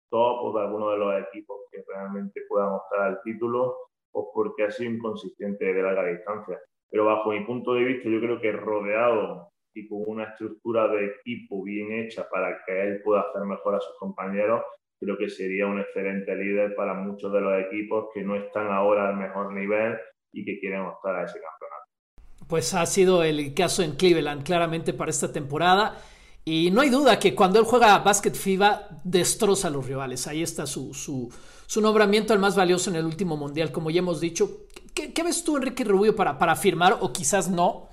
top 0.10 0.44
o 0.44 0.54
de 0.58 0.62
alguno 0.64 0.92
de 0.92 0.98
los 0.98 1.22
equipos 1.28 1.58
que 1.70 1.84
realmente 1.86 2.42
puedan 2.48 2.72
mostrar 2.72 3.12
el 3.12 3.18
título 3.24 3.76
o 4.14 4.32
porque 4.34 4.64
ha 4.64 4.72
sido 4.72 4.92
inconsistente 4.92 5.74
de 5.74 5.82
larga 5.82 6.06
distancia. 6.06 6.60
Pero 6.90 7.06
bajo 7.06 7.32
mi 7.32 7.44
punto 7.44 7.74
de 7.74 7.84
vista 7.84 8.10
yo 8.10 8.22
creo 8.22 8.40
que 8.40 8.52
rodeado 8.54 9.50
y 9.76 9.88
con 9.88 10.04
una 10.06 10.26
estructura 10.26 10.88
de 10.88 11.08
equipo 11.08 11.64
bien 11.64 11.92
hecha 11.92 12.28
para 12.30 12.64
que 12.66 12.82
él 12.82 13.02
pueda 13.04 13.22
hacer 13.22 13.42
mejor 13.44 13.76
a 13.76 13.82
sus 13.82 13.98
compañeros, 14.00 14.64
creo 15.04 15.18
que 15.18 15.30
sería 15.30 15.68
un 15.68 15.80
excelente 15.80 16.36
líder 16.36 16.76
para 16.76 16.94
muchos 16.94 17.32
de 17.32 17.42
los 17.42 17.54
equipos 17.66 18.06
que 18.14 18.24
no 18.24 18.36
están 18.36 18.68
ahora 18.72 19.10
al 19.10 19.18
mejor 19.18 19.54
nivel 19.54 19.96
y 20.32 20.44
que 20.46 20.60
quieren 20.60 20.82
optar 20.82 21.16
a 21.16 21.24
ese 21.26 21.40
campeonato. 21.40 22.48
Pues 22.48 22.74
ha 22.74 22.86
sido 22.86 23.24
el 23.24 23.54
caso 23.54 23.84
en 23.84 23.96
Cleveland, 23.96 24.44
claramente 24.44 24.94
para 24.94 25.12
esta 25.12 25.32
temporada. 25.32 26.02
Y 26.46 26.72
no 26.72 26.82
hay 26.82 26.90
duda 26.90 27.20
que 27.20 27.34
cuando 27.34 27.60
él 27.60 27.66
juega 27.66 28.00
Basket 28.00 28.34
FIBA 28.34 28.90
destroza 29.04 29.70
a 29.70 29.72
los 29.72 29.88
rivales. 29.88 30.28
Ahí 30.28 30.44
está 30.44 30.66
su, 30.66 30.94
su, 30.94 31.82
nombramiento 31.82 32.34
el 32.34 32.40
más 32.40 32.56
valioso 32.56 32.90
en 32.90 32.98
el 32.98 33.06
último 33.06 33.38
mundial, 33.38 33.72
como 33.72 33.90
ya 33.90 34.00
hemos 34.00 34.20
dicho. 34.20 34.66
¿Qué, 34.94 35.24
ves 35.24 35.44
tú, 35.44 35.58
Enrique 35.58 35.84
Rubio, 35.86 36.16
para, 36.16 36.38
para 36.38 36.52
afirmar, 36.52 36.98
o 37.00 37.14
quizás 37.14 37.50
no, 37.50 37.88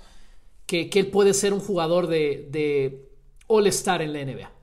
que, 0.65 0.89
que 0.89 0.99
él 0.99 1.07
puede 1.07 1.33
ser 1.33 1.53
un 1.53 1.61
jugador 1.61 2.07
de, 2.07 2.47
de 2.51 3.09
All-Star 3.47 4.01
en 4.01 4.13
la 4.13 4.25
NBA? 4.25 4.60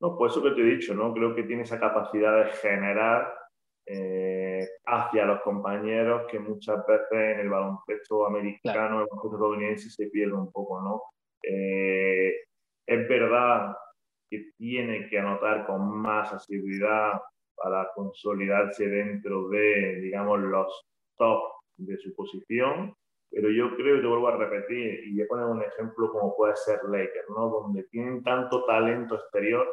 No, 0.00 0.16
pues 0.16 0.32
eso 0.32 0.42
que 0.42 0.52
te 0.52 0.62
he 0.62 0.76
dicho, 0.76 0.94
¿no? 0.94 1.12
Creo 1.12 1.34
que 1.34 1.42
tiene 1.42 1.62
esa 1.62 1.78
capacidad 1.78 2.44
de 2.44 2.50
generar 2.52 3.34
eh, 3.86 4.66
hacia 4.86 5.26
los 5.26 5.42
compañeros 5.42 6.26
que 6.30 6.38
muchas 6.38 6.86
veces 6.86 7.10
en 7.12 7.40
el 7.40 7.50
baloncesto 7.50 8.26
americano, 8.26 9.00
el 9.00 9.06
baloncesto 9.08 9.36
estadounidense 9.36 9.90
se 9.90 10.06
pierde 10.08 10.32
un 10.32 10.50
poco, 10.50 10.80
¿no? 10.80 11.02
Eh, 11.42 12.34
es 12.86 13.08
verdad 13.08 13.76
que 14.30 14.52
tiene 14.56 15.08
que 15.08 15.18
anotar 15.18 15.66
con 15.66 16.00
más 16.00 16.32
asiduidad 16.32 17.20
para 17.54 17.90
consolidarse 17.94 18.88
dentro 18.88 19.48
de, 19.48 19.96
digamos, 20.00 20.40
los 20.40 20.82
top 21.18 21.42
de 21.76 21.98
su 21.98 22.14
posición, 22.14 22.94
pero 23.30 23.50
yo 23.50 23.76
creo, 23.76 23.96
y 23.96 24.00
te 24.00 24.06
vuelvo 24.06 24.28
a 24.28 24.36
repetir, 24.36 25.04
y 25.04 25.14
voy 25.14 25.24
a 25.24 25.28
poner 25.28 25.46
un 25.46 25.62
ejemplo 25.62 26.10
como 26.10 26.34
puede 26.36 26.56
ser 26.56 26.80
Lakers, 26.84 27.28
¿no? 27.28 27.48
Donde 27.48 27.84
tienen 27.84 28.22
tanto 28.22 28.64
talento 28.64 29.16
exterior 29.16 29.68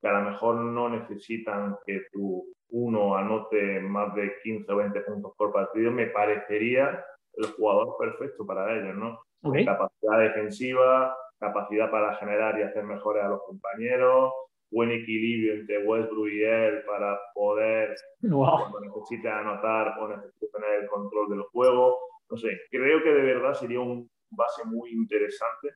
que 0.00 0.08
a 0.08 0.12
lo 0.12 0.30
mejor 0.30 0.56
no 0.56 0.88
necesitan 0.88 1.76
que 1.86 2.02
tu 2.12 2.44
uno 2.72 3.16
anote 3.16 3.80
más 3.80 4.14
de 4.14 4.32
15 4.42 4.72
o 4.72 4.76
20 4.76 5.00
puntos 5.00 5.32
por 5.36 5.52
partido, 5.52 5.90
me 5.90 6.06
parecería 6.06 7.04
el 7.34 7.46
jugador 7.52 7.96
perfecto 7.98 8.46
para 8.46 8.72
ellos, 8.76 8.94
¿no? 8.96 9.20
Capacidad 9.64 10.18
defensiva, 10.20 11.16
capacidad 11.38 11.90
para 11.90 12.14
generar 12.16 12.58
y 12.58 12.62
hacer 12.62 12.84
mejores 12.84 13.24
a 13.24 13.28
los 13.28 13.42
compañeros, 13.44 14.32
buen 14.70 14.90
equilibrio 14.92 15.54
entre 15.54 15.84
Westbrook 15.84 16.28
y 16.28 16.44
él 16.44 16.82
para 16.84 17.18
poder, 17.34 17.94
cuando 18.20 18.80
necesite 18.80 19.28
anotar 19.28 19.98
o 19.98 20.08
necesite 20.08 20.46
tener 20.52 20.82
el 20.82 20.88
control 20.88 21.28
del 21.30 21.42
juego. 21.42 21.98
No 22.30 22.36
sé, 22.36 22.60
creo 22.70 23.02
que 23.02 23.10
de 23.12 23.22
verdad 23.22 23.54
sería 23.54 23.80
un 23.80 24.08
base 24.30 24.64
muy 24.64 24.92
interesante 24.92 25.70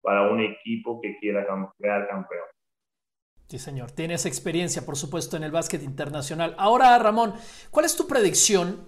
para 0.00 0.30
un 0.30 0.40
equipo 0.40 1.00
que 1.00 1.16
quiera 1.18 1.44
crear 1.78 2.06
campeón. 2.06 2.46
Sí, 3.48 3.58
señor. 3.58 3.92
Tienes 3.92 4.26
experiencia, 4.26 4.84
por 4.84 4.98
supuesto, 4.98 5.38
en 5.38 5.42
el 5.42 5.50
básquet 5.50 5.82
internacional. 5.82 6.54
Ahora, 6.58 6.98
Ramón, 6.98 7.32
¿cuál 7.70 7.86
es 7.86 7.96
tu 7.96 8.06
predicción, 8.06 8.84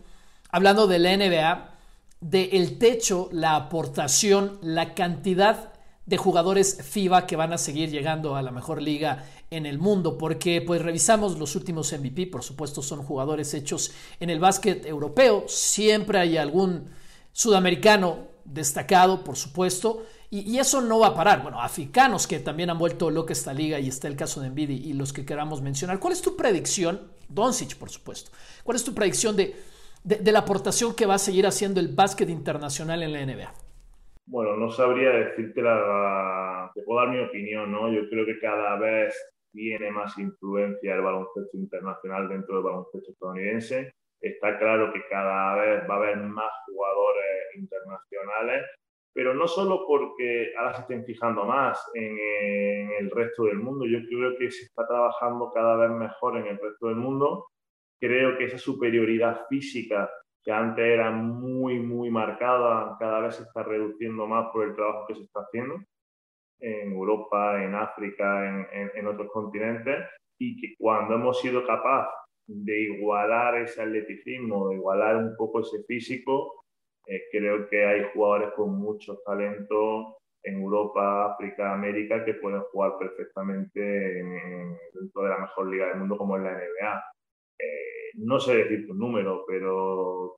hablando 0.51 0.87
de 0.87 0.99
la 0.99 1.17
NBA, 1.17 1.79
del 2.21 2.51
el 2.53 2.79
techo, 2.79 3.31
la 3.33 3.57
aportación, 3.57 4.59
la 4.61 4.93
cantidad 4.93 5.73
de 6.05 6.17
jugadores 6.19 6.77
FIBA 6.83 7.27
que 7.27 7.37
van 7.37 7.55
a 7.55 7.59
seguir 7.59 7.89
llegando 7.89 8.37
a 8.37 8.43
la 8.43 8.51
mejor 8.51 8.83
liga 8.83 9.25
en 9.51 9.65
el 9.65 9.79
mundo? 9.79 10.19
Porque, 10.19 10.61
pues, 10.61 10.83
revisamos 10.83 11.39
los 11.39 11.57
últimos 11.57 11.91
MVP, 11.91 12.27
por 12.27 12.43
supuesto, 12.43 12.83
son 12.83 13.03
jugadores 13.03 13.55
hechos 13.55 13.93
en 14.21 14.29
el 14.29 14.41
básquet 14.41 14.85
europeo. 14.85 15.45
Siempre 15.49 16.19
hay 16.19 16.37
algún 16.37 16.91
sudamericano 17.33 18.29
destacado, 18.45 19.25
por 19.25 19.37
supuesto 19.37 20.03
y, 20.33 20.59
eso 20.59 20.81
no 20.81 21.01
va 21.01 21.09
a 21.09 21.15
parar. 21.15 21.43
Bueno, 21.43 21.61
africanos 21.61 22.29
que 22.29 22.39
también 22.39 22.71
han 22.71 22.79
vuelto 22.79 23.11
loca 23.11 23.33
esta 23.33 23.53
liga 23.53 23.81
y 23.81 23.89
está 23.89 24.07
el 24.07 24.17
caso 24.17 24.41
de 24.41 24.47
Envidi 24.47 24.89
y 24.89 24.93
los 24.93 25.13
que 25.13 25.27
queramos 25.27 25.61
mencionar. 25.61 25.99
¿Cuál 25.99 26.13
es 26.13 26.23
tu 26.23 26.37
predicción? 26.37 27.01
Doncic, 27.29 27.77
por 27.77 27.91
supuesto. 27.91 28.31
¿Cuál 28.63 28.77
es 28.77 28.85
tu 28.85 28.95
predicción 28.95 29.37
de, 29.37 29.57
de, 30.05 30.33
la 30.33 30.41
aportación 30.41 30.95
que 30.95 31.07
va 31.07 31.15
a 31.15 31.19
seguir 31.19 31.47
haciendo 31.47 31.81
el 31.81 31.89
básquet 31.89 32.29
internacional 32.29 33.03
en 33.03 33.13
la 33.13 33.27
NBA? 33.27 33.53
Bueno, 34.27 34.57
no 34.57 34.71
sabría 34.71 35.11
decirte 35.11 35.63
la... 35.63 36.71
Te 36.75 36.83
puedo 36.83 37.01
dar 37.01 37.09
mi 37.09 37.21
opinión, 37.21 37.73
¿no? 37.73 37.93
Yo 37.93 38.09
creo 38.09 38.25
que 38.25 38.39
cada 38.39 38.77
vez 38.79 39.13
tiene 39.53 39.91
más 39.91 40.17
influencia 40.17 40.95
el 40.95 41.01
baloncesto 41.03 41.57
internacional 41.57 42.29
dentro 42.29 42.55
del 42.55 42.65
baloncesto 42.65 43.11
estadounidense. 43.11 43.93
Está 44.21 44.59
claro 44.59 44.93
que 44.93 45.01
cada 45.11 45.57
vez 45.57 45.83
va 45.91 45.95
a 45.95 45.97
haber 45.97 46.19
más 46.19 46.53
jugadores 46.67 47.57
internacionales 47.57 48.65
pero 49.13 49.35
no 49.35 49.49
solo 49.49 49.85
porque 49.87 50.53
ahora 50.57 50.75
se 50.75 50.83
estén 50.83 51.05
fijando 51.05 51.45
más 51.45 51.91
en, 51.95 52.19
el 53.01 53.11
resto 53.11 53.45
del 53.45 53.59
mundo, 53.59 53.87
yo 53.87 53.99
creo 54.07 54.37
que 54.39 54.51
se 54.51 54.65
está 54.65 54.87
trabajando 54.87 55.51
cada 55.53 55.77
vez 55.77 55.91
mejor 55.91 56.37
en 56.37 56.47
el 56.47 56.59
resto 56.59 56.89
del 56.89 56.97
mundo. 56.97 57.47
Creo 57.99 58.37
que 58.37 58.45
esa 58.45 58.59
superioridad 58.59 59.47
física 59.49 60.11
que 60.43 60.53
antes 60.53 60.85
era 60.85 61.11
muy, 61.11 61.79
muy 61.81 62.11
marcada, 62.11 62.97
cada 62.99 63.21
vez 63.21 63.37
se 63.37 63.43
está 63.43 63.63
reduciendo 63.63 64.27
más 64.27 64.51
por 64.53 64.67
el 64.67 64.75
trabajo 64.75 65.07
que 65.07 65.15
se 65.15 65.23
está 65.23 65.41
haciendo 65.41 65.83
en 66.61 66.93
Europa, 66.93 67.63
en 67.63 67.75
África, 67.75 68.67
en, 68.73 68.91
en 68.95 69.07
otros 69.07 69.31
continentes, 69.33 70.07
y 70.39 70.61
que 70.61 70.75
cuando 70.79 71.15
hemos 71.15 71.41
sido 71.41 71.67
capaces 71.67 72.15
de 72.47 72.81
igualar 72.83 73.57
ese 73.59 73.83
atleticismo, 73.83 74.69
de 74.69 74.77
igualar 74.77 75.17
un 75.17 75.37
poco 75.37 75.61
ese 75.61 75.83
físico, 75.85 76.60
eh, 77.07 77.23
creo 77.31 77.69
que 77.69 77.85
hay 77.85 78.05
jugadores 78.13 78.51
con 78.55 78.79
mucho 78.79 79.19
talento 79.25 80.19
en 80.43 80.61
Europa, 80.61 81.33
África, 81.33 81.73
América 81.73 82.25
que 82.25 82.35
pueden 82.35 82.61
jugar 82.73 82.93
perfectamente 82.99 83.81
dentro 83.81 85.23
de 85.23 85.29
la 85.29 85.39
mejor 85.39 85.69
liga 85.69 85.87
del 85.89 85.99
mundo 85.99 86.17
como 86.17 86.37
es 86.37 86.43
la 86.43 86.53
NBA. 86.53 87.05
Eh, 87.59 88.11
no 88.15 88.41
sé 88.41 88.57
decir 88.57 88.87
tu 88.87 88.95
número, 88.95 89.45
pero 89.47 90.37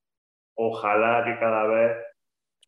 ojalá 0.56 1.24
que 1.24 1.38
cada 1.38 1.66
vez 1.66 1.96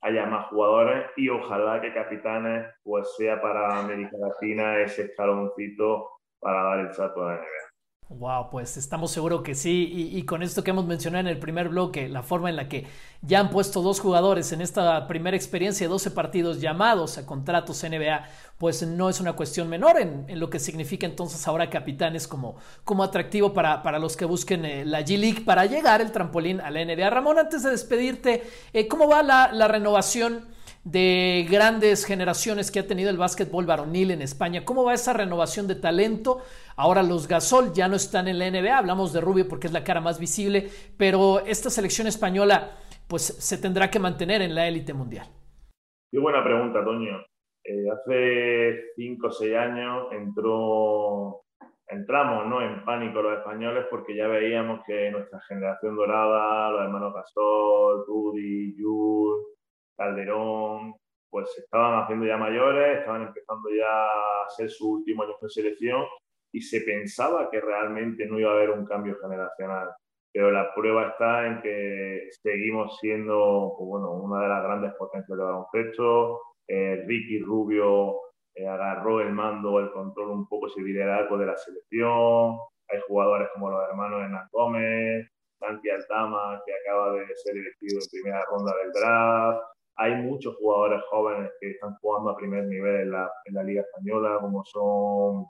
haya 0.02 0.26
más 0.26 0.46
jugadores 0.48 1.06
y 1.16 1.28
ojalá 1.28 1.80
que 1.80 1.94
Capitanes 1.94 2.66
pues 2.82 3.14
sea 3.16 3.40
para 3.40 3.80
América 3.80 4.16
Latina 4.18 4.80
ese 4.80 5.02
escaloncito 5.02 6.10
para 6.40 6.62
dar 6.62 6.78
el 6.80 6.92
salto 6.92 7.22
a 7.22 7.34
la 7.34 7.40
NBA. 7.40 7.73
Wow, 8.10 8.50
pues 8.50 8.76
estamos 8.76 9.10
seguros 9.10 9.42
que 9.42 9.54
sí. 9.54 10.10
Y, 10.12 10.22
con 10.24 10.42
esto 10.42 10.62
que 10.62 10.70
hemos 10.70 10.84
mencionado 10.84 11.20
en 11.22 11.26
el 11.28 11.38
primer 11.38 11.70
bloque, 11.70 12.08
la 12.08 12.22
forma 12.22 12.50
en 12.50 12.56
la 12.56 12.68
que 12.68 12.86
ya 13.22 13.40
han 13.40 13.48
puesto 13.48 13.80
dos 13.80 13.98
jugadores 13.98 14.52
en 14.52 14.60
esta 14.60 15.06
primera 15.06 15.36
experiencia, 15.36 15.88
12 15.88 16.10
partidos 16.10 16.60
llamados 16.60 17.16
a 17.16 17.24
contratos 17.24 17.82
NBA, 17.82 18.24
pues 18.58 18.86
no 18.86 19.08
es 19.08 19.20
una 19.20 19.32
cuestión 19.32 19.70
menor 19.70 19.98
en, 19.98 20.26
lo 20.38 20.50
que 20.50 20.58
significa 20.58 21.06
entonces 21.06 21.48
ahora 21.48 21.70
capitanes 21.70 22.28
como, 22.28 22.56
como 22.84 23.02
atractivo 23.02 23.54
para, 23.54 23.82
para 23.82 23.98
los 23.98 24.18
que 24.18 24.26
busquen 24.26 24.66
eh, 24.66 24.84
la 24.84 25.00
G-League 25.00 25.40
para 25.40 25.64
llegar 25.64 26.02
el 26.02 26.12
trampolín 26.12 26.60
a 26.60 26.70
la 26.70 26.84
NBA. 26.84 27.08
Ramón, 27.08 27.38
antes 27.38 27.62
de 27.62 27.70
despedirte, 27.70 28.42
eh, 28.74 28.86
¿cómo 28.86 29.08
va 29.08 29.22
la 29.22 29.66
renovación? 29.68 30.53
De 30.84 31.46
grandes 31.50 32.04
generaciones 32.04 32.70
que 32.70 32.80
ha 32.80 32.86
tenido 32.86 33.08
el 33.08 33.16
básquetbol 33.16 33.64
varonil 33.64 34.10
en 34.10 34.20
España. 34.20 34.64
¿Cómo 34.64 34.84
va 34.84 34.94
esa 34.94 35.14
renovación 35.14 35.66
de 35.66 35.76
talento? 35.76 36.42
Ahora 36.76 37.02
los 37.02 37.26
Gasol 37.26 37.72
ya 37.72 37.88
no 37.88 37.96
están 37.96 38.28
en 38.28 38.38
la 38.38 38.50
NBA, 38.50 38.76
hablamos 38.76 39.12
de 39.12 39.20
Rubio 39.20 39.48
porque 39.48 39.66
es 39.66 39.72
la 39.72 39.84
cara 39.84 40.00
más 40.00 40.20
visible, 40.20 40.68
pero 40.98 41.40
esta 41.40 41.70
selección 41.70 42.06
española 42.06 42.76
pues 43.08 43.22
se 43.22 43.58
tendrá 43.58 43.90
que 43.90 43.98
mantener 43.98 44.42
en 44.42 44.54
la 44.54 44.68
élite 44.68 44.92
mundial. 44.92 45.26
Qué 46.10 46.18
buena 46.18 46.44
pregunta, 46.44 46.84
Toño. 46.84 47.18
Eh, 47.64 47.86
hace 47.90 48.92
cinco 48.94 49.28
o 49.28 49.30
seis 49.30 49.56
años 49.56 50.08
entró, 50.12 51.44
entramos 51.88 52.46
¿no? 52.46 52.60
en 52.60 52.84
pánico 52.84 53.22
los 53.22 53.38
españoles 53.38 53.86
porque 53.90 54.14
ya 54.14 54.28
veíamos 54.28 54.80
que 54.86 55.10
nuestra 55.10 55.40
generación 55.48 55.96
dorada, 55.96 56.70
los 56.70 56.82
hermanos 56.82 57.14
Gasol, 57.14 58.04
Rudy, 58.06 58.76
Jules, 58.78 59.46
Calderón, 59.96 60.94
pues 61.34 61.48
estaban 61.58 62.00
haciendo 62.00 62.26
ya 62.26 62.36
mayores, 62.36 62.98
estaban 62.98 63.22
empezando 63.22 63.68
ya 63.70 64.06
a 64.06 64.50
ser 64.56 64.70
su 64.70 64.88
último 64.92 65.24
año 65.24 65.32
de 65.42 65.48
selección 65.48 66.04
y 66.52 66.60
se 66.60 66.82
pensaba 66.82 67.50
que 67.50 67.60
realmente 67.60 68.24
no 68.26 68.38
iba 68.38 68.52
a 68.52 68.54
haber 68.54 68.70
un 68.70 68.86
cambio 68.86 69.18
generacional. 69.20 69.88
Pero 70.32 70.52
la 70.52 70.72
prueba 70.72 71.08
está 71.08 71.48
en 71.48 71.60
que 71.60 72.28
seguimos 72.40 72.98
siendo 73.00 73.74
pues 73.76 73.88
bueno, 73.88 74.12
una 74.12 74.42
de 74.42 74.48
las 74.48 74.62
grandes 74.62 74.92
potencias 74.94 75.36
del 75.36 75.44
baloncesto. 75.44 76.40
Eh, 76.68 77.02
Ricky 77.04 77.40
Rubio 77.40 78.14
eh, 78.54 78.68
agarró 78.68 79.20
el 79.20 79.32
mando, 79.32 79.80
el 79.80 79.90
control 79.90 80.30
un 80.30 80.48
poco, 80.48 80.68
ese 80.68 80.82
liderazgo 80.82 81.36
de 81.36 81.46
la 81.46 81.56
selección. 81.56 82.58
Hay 82.90 83.00
jugadores 83.08 83.48
como 83.54 83.70
los 83.70 83.88
hermanos 83.88 84.22
Hernán 84.22 84.48
Gómez, 84.52 85.28
Santi 85.58 85.90
Altama, 85.90 86.62
que 86.64 86.72
acaba 86.72 87.14
de 87.14 87.26
ser 87.34 87.56
elegido 87.56 87.98
en 88.00 88.10
primera 88.12 88.44
ronda 88.48 88.72
del 88.76 88.92
draft 88.92 89.74
hay 89.96 90.14
muchos 90.16 90.56
jugadores 90.56 91.02
jóvenes 91.10 91.50
que 91.60 91.70
están 91.70 91.94
jugando 92.00 92.30
a 92.30 92.36
primer 92.36 92.64
nivel 92.64 93.02
en 93.02 93.10
la, 93.12 93.30
en 93.44 93.54
la 93.54 93.62
Liga 93.62 93.82
Española, 93.82 94.38
como 94.40 94.64
son 94.64 95.46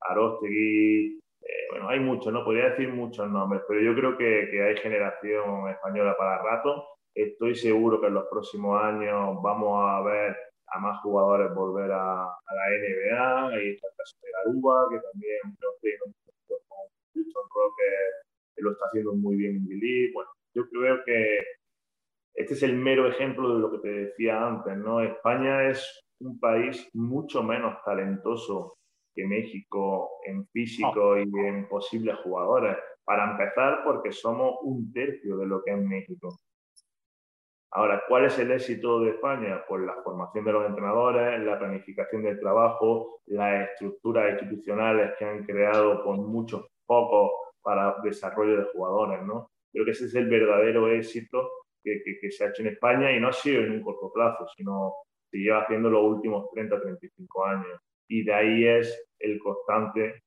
Arostegui, 0.00 1.18
eh, 1.42 1.66
bueno, 1.70 1.88
hay 1.88 2.00
muchos, 2.00 2.32
no 2.32 2.44
podría 2.44 2.70
decir 2.70 2.88
muchos 2.92 3.28
nombres, 3.30 3.62
pero 3.68 3.80
yo 3.80 3.94
creo 3.94 4.16
que, 4.16 4.48
que, 4.50 4.62
hay 4.62 4.76
generación 4.78 5.68
española 5.68 6.16
para 6.16 6.42
rato 6.42 6.86
Estoy 7.14 7.54
seguro 7.54 8.00
que 8.00 8.08
en 8.08 8.14
los 8.14 8.26
próximos 8.28 8.82
años 8.82 9.40
vamos 9.40 9.78
a 9.88 10.02
ver 10.02 10.36
a 10.66 10.80
más 10.80 11.00
jugadores 11.00 11.54
volver 11.54 11.92
a, 11.92 12.26
la 12.26 12.64
NBA. 12.70 13.48
Ahí 13.54 13.70
está 13.70 13.86
el 13.86 13.94
caso 13.96 14.16
de 14.20 14.30
Garuba, 14.32 14.88
que 14.90 14.98
también 14.98 15.38
creo 15.56 15.72
que 15.80 15.90
que 18.56 18.62
lo 18.62 18.72
está 18.72 18.86
haciendo 18.86 19.14
muy 19.14 19.36
bien 19.36 19.56
en 19.56 19.66
Billy. 19.66 20.12
Bueno, 20.12 20.30
yo 20.54 20.68
creo 20.70 21.04
que 21.04 21.38
este 22.34 22.54
es 22.54 22.62
el 22.64 22.76
mero 22.76 23.06
ejemplo 23.08 23.54
de 23.54 23.60
lo 23.60 23.70
que 23.70 23.78
te 23.78 23.88
decía 23.88 24.44
antes, 24.44 24.76
¿no? 24.76 25.00
España 25.00 25.68
es 25.68 26.04
un 26.20 26.38
país 26.40 26.88
mucho 26.92 27.42
menos 27.42 27.76
talentoso 27.84 28.74
que 29.14 29.24
México 29.24 30.10
en 30.26 30.46
físico 30.48 31.16
y 31.16 31.22
en 31.22 31.68
posibles 31.68 32.16
jugadores. 32.24 32.76
Para 33.04 33.30
empezar, 33.30 33.84
porque 33.84 34.10
somos 34.10 34.56
un 34.62 34.92
tercio 34.92 35.36
de 35.36 35.46
lo 35.46 35.62
que 35.62 35.72
es 35.72 35.78
México. 35.78 36.36
Ahora, 37.70 38.02
¿cuál 38.08 38.24
es 38.24 38.38
el 38.38 38.50
éxito 38.50 39.00
de 39.00 39.10
España? 39.10 39.64
Pues 39.68 39.82
la 39.84 40.02
formación 40.02 40.44
de 40.44 40.52
los 40.52 40.66
entrenadores, 40.66 41.40
la 41.40 41.58
planificación 41.58 42.22
del 42.22 42.40
trabajo, 42.40 43.20
las 43.26 43.70
estructuras 43.70 44.32
institucionales 44.32 45.12
que 45.18 45.24
han 45.24 45.44
creado 45.44 46.02
con 46.02 46.24
muchos 46.26 46.66
pocos 46.86 47.30
para 47.62 47.96
desarrollo 48.02 48.58
de 48.58 48.72
jugadores, 48.72 49.22
¿no? 49.22 49.50
Creo 49.72 49.84
que 49.84 49.90
ese 49.90 50.06
es 50.06 50.14
el 50.14 50.28
verdadero 50.28 50.88
éxito 50.88 51.50
que, 51.84 52.30
se 52.30 52.44
ha 52.44 52.48
hecho 52.48 52.62
en 52.62 52.68
España 52.68 53.12
y 53.12 53.20
no 53.20 53.28
ha 53.28 53.32
sido 53.32 53.62
en 53.62 53.72
un 53.72 53.82
corto 53.82 54.10
plazo, 54.12 54.46
sino 54.56 54.94
se 55.30 55.38
lleva 55.38 55.62
haciendo 55.62 55.90
los 55.90 56.02
últimos 56.02 56.50
30, 56.52 56.80
35 56.80 57.44
años. 57.44 57.80
Y 58.08 58.24
de 58.24 58.34
ahí 58.34 58.66
es 58.66 59.06
el 59.18 59.38
constante 59.38 60.22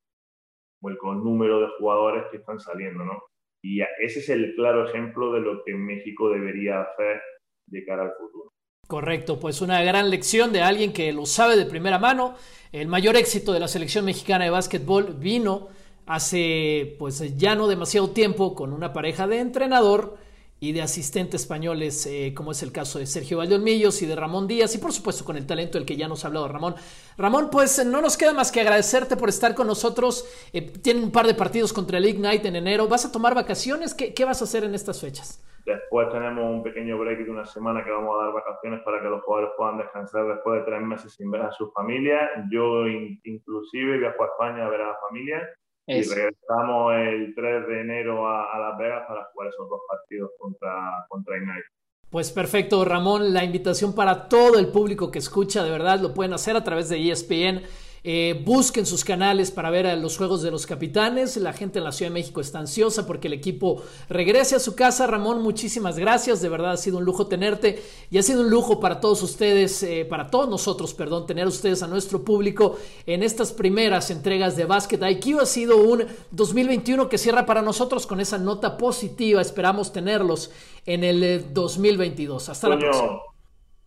o 0.82 0.90
el 0.90 0.98
con 0.98 1.24
número 1.24 1.62
de 1.62 1.68
jugadores 1.80 2.26
que 2.32 2.38
están 2.38 2.60
saliendo, 2.60 3.04
¿no? 3.04 3.24
Y 3.64 3.82
ese 3.82 4.20
es 4.20 4.30
el 4.30 4.54
claro 4.56 4.88
ejemplo 4.88 5.34
de 5.34 5.42
lo 5.42 5.64
que 5.64 5.74
México 5.74 6.30
debería 6.30 6.82
hacer 6.82 7.22
de 7.68 7.84
cara 7.86 8.04
al 8.04 8.14
futuro. 8.14 8.52
Correcto, 8.88 9.40
pues 9.40 9.62
una 9.62 9.84
gran 9.84 10.10
lección 10.10 10.54
de 10.54 10.62
alguien 10.62 10.94
que 10.94 11.12
lo 11.12 11.26
sabe 11.26 11.58
de 11.58 11.66
primera 11.66 12.00
mano. 12.00 12.36
El 12.72 12.88
mayor 12.88 13.18
éxito 13.18 13.52
de 13.52 13.60
la 13.60 13.68
selección 13.68 14.06
mexicana 14.06 14.46
de 14.46 14.52
básquetbol 14.52 15.16
vino 15.20 15.68
hace 16.06 16.96
pues 16.98 17.38
ya 17.38 17.56
no 17.56 17.68
demasiado 17.68 18.12
tiempo 18.12 18.56
con 18.56 18.72
una 18.72 18.94
pareja 18.94 19.28
de 19.28 19.40
entrenador 19.40 20.18
y 20.60 20.72
de 20.72 20.82
asistentes 20.82 21.42
españoles, 21.42 22.06
eh, 22.08 22.34
como 22.36 22.52
es 22.52 22.64
el 22.64 22.72
caso 22.72 22.98
de 22.98 23.06
Sergio 23.06 23.38
Valdolmillos 23.38 24.02
y 24.02 24.08
de 24.08 24.16
Ramón 24.16 24.48
Díaz, 24.48 24.74
y 24.76 24.80
por 24.80 24.92
supuesto 24.92 25.24
con 25.24 25.38
el 25.38 25.46
talento 25.46 25.78
del 25.78 25.86
que 25.86 25.96
ya 25.96 26.08
nos 26.08 26.24
ha 26.24 26.28
hablado 26.28 26.48
Ramón. 26.48 26.76
Ramón, 27.18 27.50
pues 27.52 27.86
no 27.86 28.02
nos 28.02 28.18
queda 28.18 28.34
más 28.34 28.52
que 28.52 28.62
agradecerte 28.62 29.18
por 29.18 29.30
estar 29.30 29.54
con 29.54 29.68
nosotros. 29.68 30.26
Eh, 30.54 30.62
tienen 30.62 31.04
un 31.04 31.12
par 31.12 31.28
de 31.28 31.36
partidos 31.36 31.74
contra 31.74 32.00
el 32.00 32.06
Ignite 32.06 32.48
en 32.48 32.56
enero. 32.56 32.88
¿Vas 32.88 33.06
a 33.06 33.12
tomar 33.12 33.36
vacaciones? 33.36 33.94
¿Qué, 33.94 34.14
¿Qué, 34.14 34.26
vas 34.26 34.42
a 34.42 34.46
hacer 34.46 34.64
en 34.64 34.74
estas 34.74 35.00
fechas? 35.00 35.44
Después 35.64 36.10
tenemos 36.10 36.46
un 36.46 36.64
pequeño 36.64 36.98
break 36.98 37.26
de 37.26 37.30
una 37.30 37.46
semana 37.46 37.84
que 37.84 37.92
vamos 37.92 38.16
a 38.18 38.26
dar 38.26 38.34
vacaciones 38.34 38.82
para 38.84 39.02
que 39.02 39.10
los 39.10 39.22
jugadores 39.24 39.54
puedan 39.58 39.78
descansar 39.78 40.26
después 40.28 40.60
de 40.60 40.66
tres 40.66 40.82
meses 40.82 41.14
sin 41.14 41.30
ver 41.30 41.42
a 41.42 41.52
sus 41.52 41.72
familias. 41.74 42.32
Yo 42.50 42.88
inclusive 42.88 43.98
viajo 43.98 44.24
a 44.24 44.28
España 44.28 44.66
a 44.66 44.70
ver 44.70 44.82
a 44.82 44.88
la 44.88 44.98
familia 45.08 45.48
y 45.88 46.02
regresamos 46.04 46.94
el 46.96 47.34
3 47.34 47.68
de 47.68 47.82
enero 47.82 48.28
a, 48.28 48.60
Las 48.60 48.78
Vegas 48.78 49.06
para 49.08 49.24
jugar 49.32 49.50
esos 49.50 49.70
dos 49.70 49.80
partidos 49.88 50.32
contra, 50.38 51.06
contra 51.08 51.38
Ignite. 51.38 51.66
Pues 52.10 52.32
perfecto, 52.32 52.84
Ramón. 52.84 53.34
La 53.34 53.44
invitación 53.44 53.96
para 53.96 54.28
todo 54.28 54.60
el 54.60 54.68
público 54.68 55.12
que 55.12 55.20
escucha, 55.20 55.64
de 55.64 55.72
verdad, 55.72 56.00
lo 56.00 56.14
pueden 56.14 56.34
hacer 56.34 56.56
a 56.56 56.64
través 56.64 56.90
de 56.90 57.10
ESPN. 57.10 57.64
Eh, 58.04 58.42
busquen 58.46 58.86
sus 58.86 59.04
canales 59.04 59.52
para 59.52 59.70
ver 59.70 59.88
a 59.88 59.96
los 59.96 60.18
juegos 60.18 60.42
de 60.42 60.52
los 60.52 60.66
capitanes. 60.66 61.38
La 61.38 61.54
gente 61.54 61.80
en 61.80 61.86
la 61.86 61.92
Ciudad 61.92 62.12
de 62.12 62.14
México 62.14 62.42
está 62.42 62.60
ansiosa 62.60 63.06
porque 63.06 63.28
el 63.28 63.34
equipo 63.34 63.84
regrese 64.10 64.56
a 64.56 64.60
su 64.60 64.76
casa. 64.76 65.08
Ramón, 65.08 65.42
muchísimas 65.42 65.98
gracias. 65.98 66.42
De 66.42 66.50
verdad 66.50 66.72
ha 66.72 66.78
sido 66.78 67.00
un 67.00 67.06
lujo 67.06 67.28
tenerte 67.28 67.82
y 68.10 68.18
ha 68.18 68.24
sido 68.24 68.42
un 68.42 68.50
lujo 68.50 68.80
para 68.80 69.00
todos 69.00 69.22
ustedes, 69.24 69.84
eh, 69.84 70.06
para 70.10 70.28
todos 70.28 70.48
nosotros, 70.48 70.94
perdón, 70.94 71.26
tener 71.26 71.48
ustedes 71.48 71.84
a 71.84 71.88
nuestro 71.88 72.24
público 72.24 72.78
en 73.06 73.24
estas 73.24 73.52
primeras 73.52 74.10
entregas 74.12 74.56
de 74.56 74.66
Basket 74.66 75.00
IQ. 75.02 75.40
Ha 75.42 75.46
sido 75.46 75.78
un 75.78 76.06
2021 76.32 77.10
que 77.10 77.18
cierra 77.18 77.46
para 77.46 77.62
nosotros 77.62 78.08
con 78.08 78.20
esa 78.20 78.38
nota 78.38 78.78
positiva. 78.78 79.42
Esperamos 79.42 79.92
tenerlos 79.92 80.52
en 80.86 81.04
el 81.04 81.54
2022. 81.54 82.50
Hasta 82.50 82.70
la 82.70 82.80
próxima. 82.80 83.20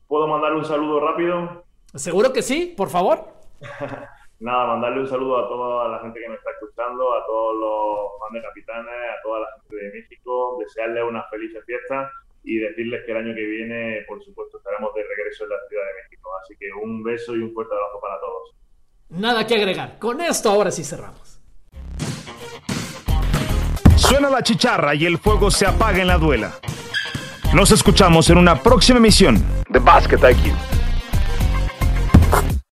¿Puedo 0.06 0.26
mandarle 0.26 0.58
un 0.58 0.64
saludo 0.64 1.00
rápido? 1.00 1.64
Seguro 1.94 2.32
que 2.32 2.42
sí, 2.42 2.74
por 2.76 2.90
favor. 2.90 3.39
Nada, 4.40 4.66
mandarle 4.68 5.00
un 5.00 5.06
saludo 5.06 5.38
a 5.38 5.48
toda 5.48 5.88
la 5.88 5.98
gente 6.00 6.18
que 6.18 6.28
me 6.28 6.34
está 6.36 6.50
escuchando, 6.52 7.12
a 7.14 7.26
todos 7.26 7.56
los 7.60 8.18
fans 8.20 8.32
de 8.32 8.42
Capitanes, 8.48 9.10
a 9.18 9.22
toda 9.22 9.40
la 9.40 9.46
gente 9.56 9.76
de 9.76 9.92
México, 9.92 10.56
desearles 10.60 11.04
una 11.04 11.22
feliz 11.24 11.52
fiesta 11.66 12.10
y 12.42 12.58
decirles 12.58 13.02
que 13.04 13.12
el 13.12 13.18
año 13.18 13.34
que 13.34 13.44
viene, 13.44 14.02
por 14.08 14.22
supuesto, 14.24 14.56
estaremos 14.56 14.94
de 14.94 15.02
regreso 15.02 15.44
en 15.44 15.50
la 15.50 15.56
Ciudad 15.68 15.84
de 15.84 16.02
México. 16.02 16.30
Así 16.42 16.56
que 16.58 16.72
un 16.72 17.02
beso 17.02 17.36
y 17.36 17.42
un 17.42 17.52
fuerte 17.52 17.74
abrazo 17.74 18.00
para 18.00 18.20
todos. 18.20 18.54
Nada 19.10 19.46
que 19.46 19.56
agregar. 19.56 19.98
Con 19.98 20.20
esto 20.22 20.48
ahora 20.48 20.70
sí 20.70 20.84
cerramos. 20.84 21.38
Suena 23.96 24.30
la 24.30 24.42
chicharra 24.42 24.94
y 24.94 25.04
el 25.04 25.18
fuego 25.18 25.50
se 25.50 25.66
apaga 25.66 26.00
en 26.00 26.06
la 26.06 26.16
duela. 26.16 26.54
Nos 27.54 27.72
escuchamos 27.72 28.30
en 28.30 28.38
una 28.38 28.62
próxima 28.62 28.98
emisión 28.98 29.36
de 29.68 29.78
Basket 29.78 30.16
IQ. 30.16 30.54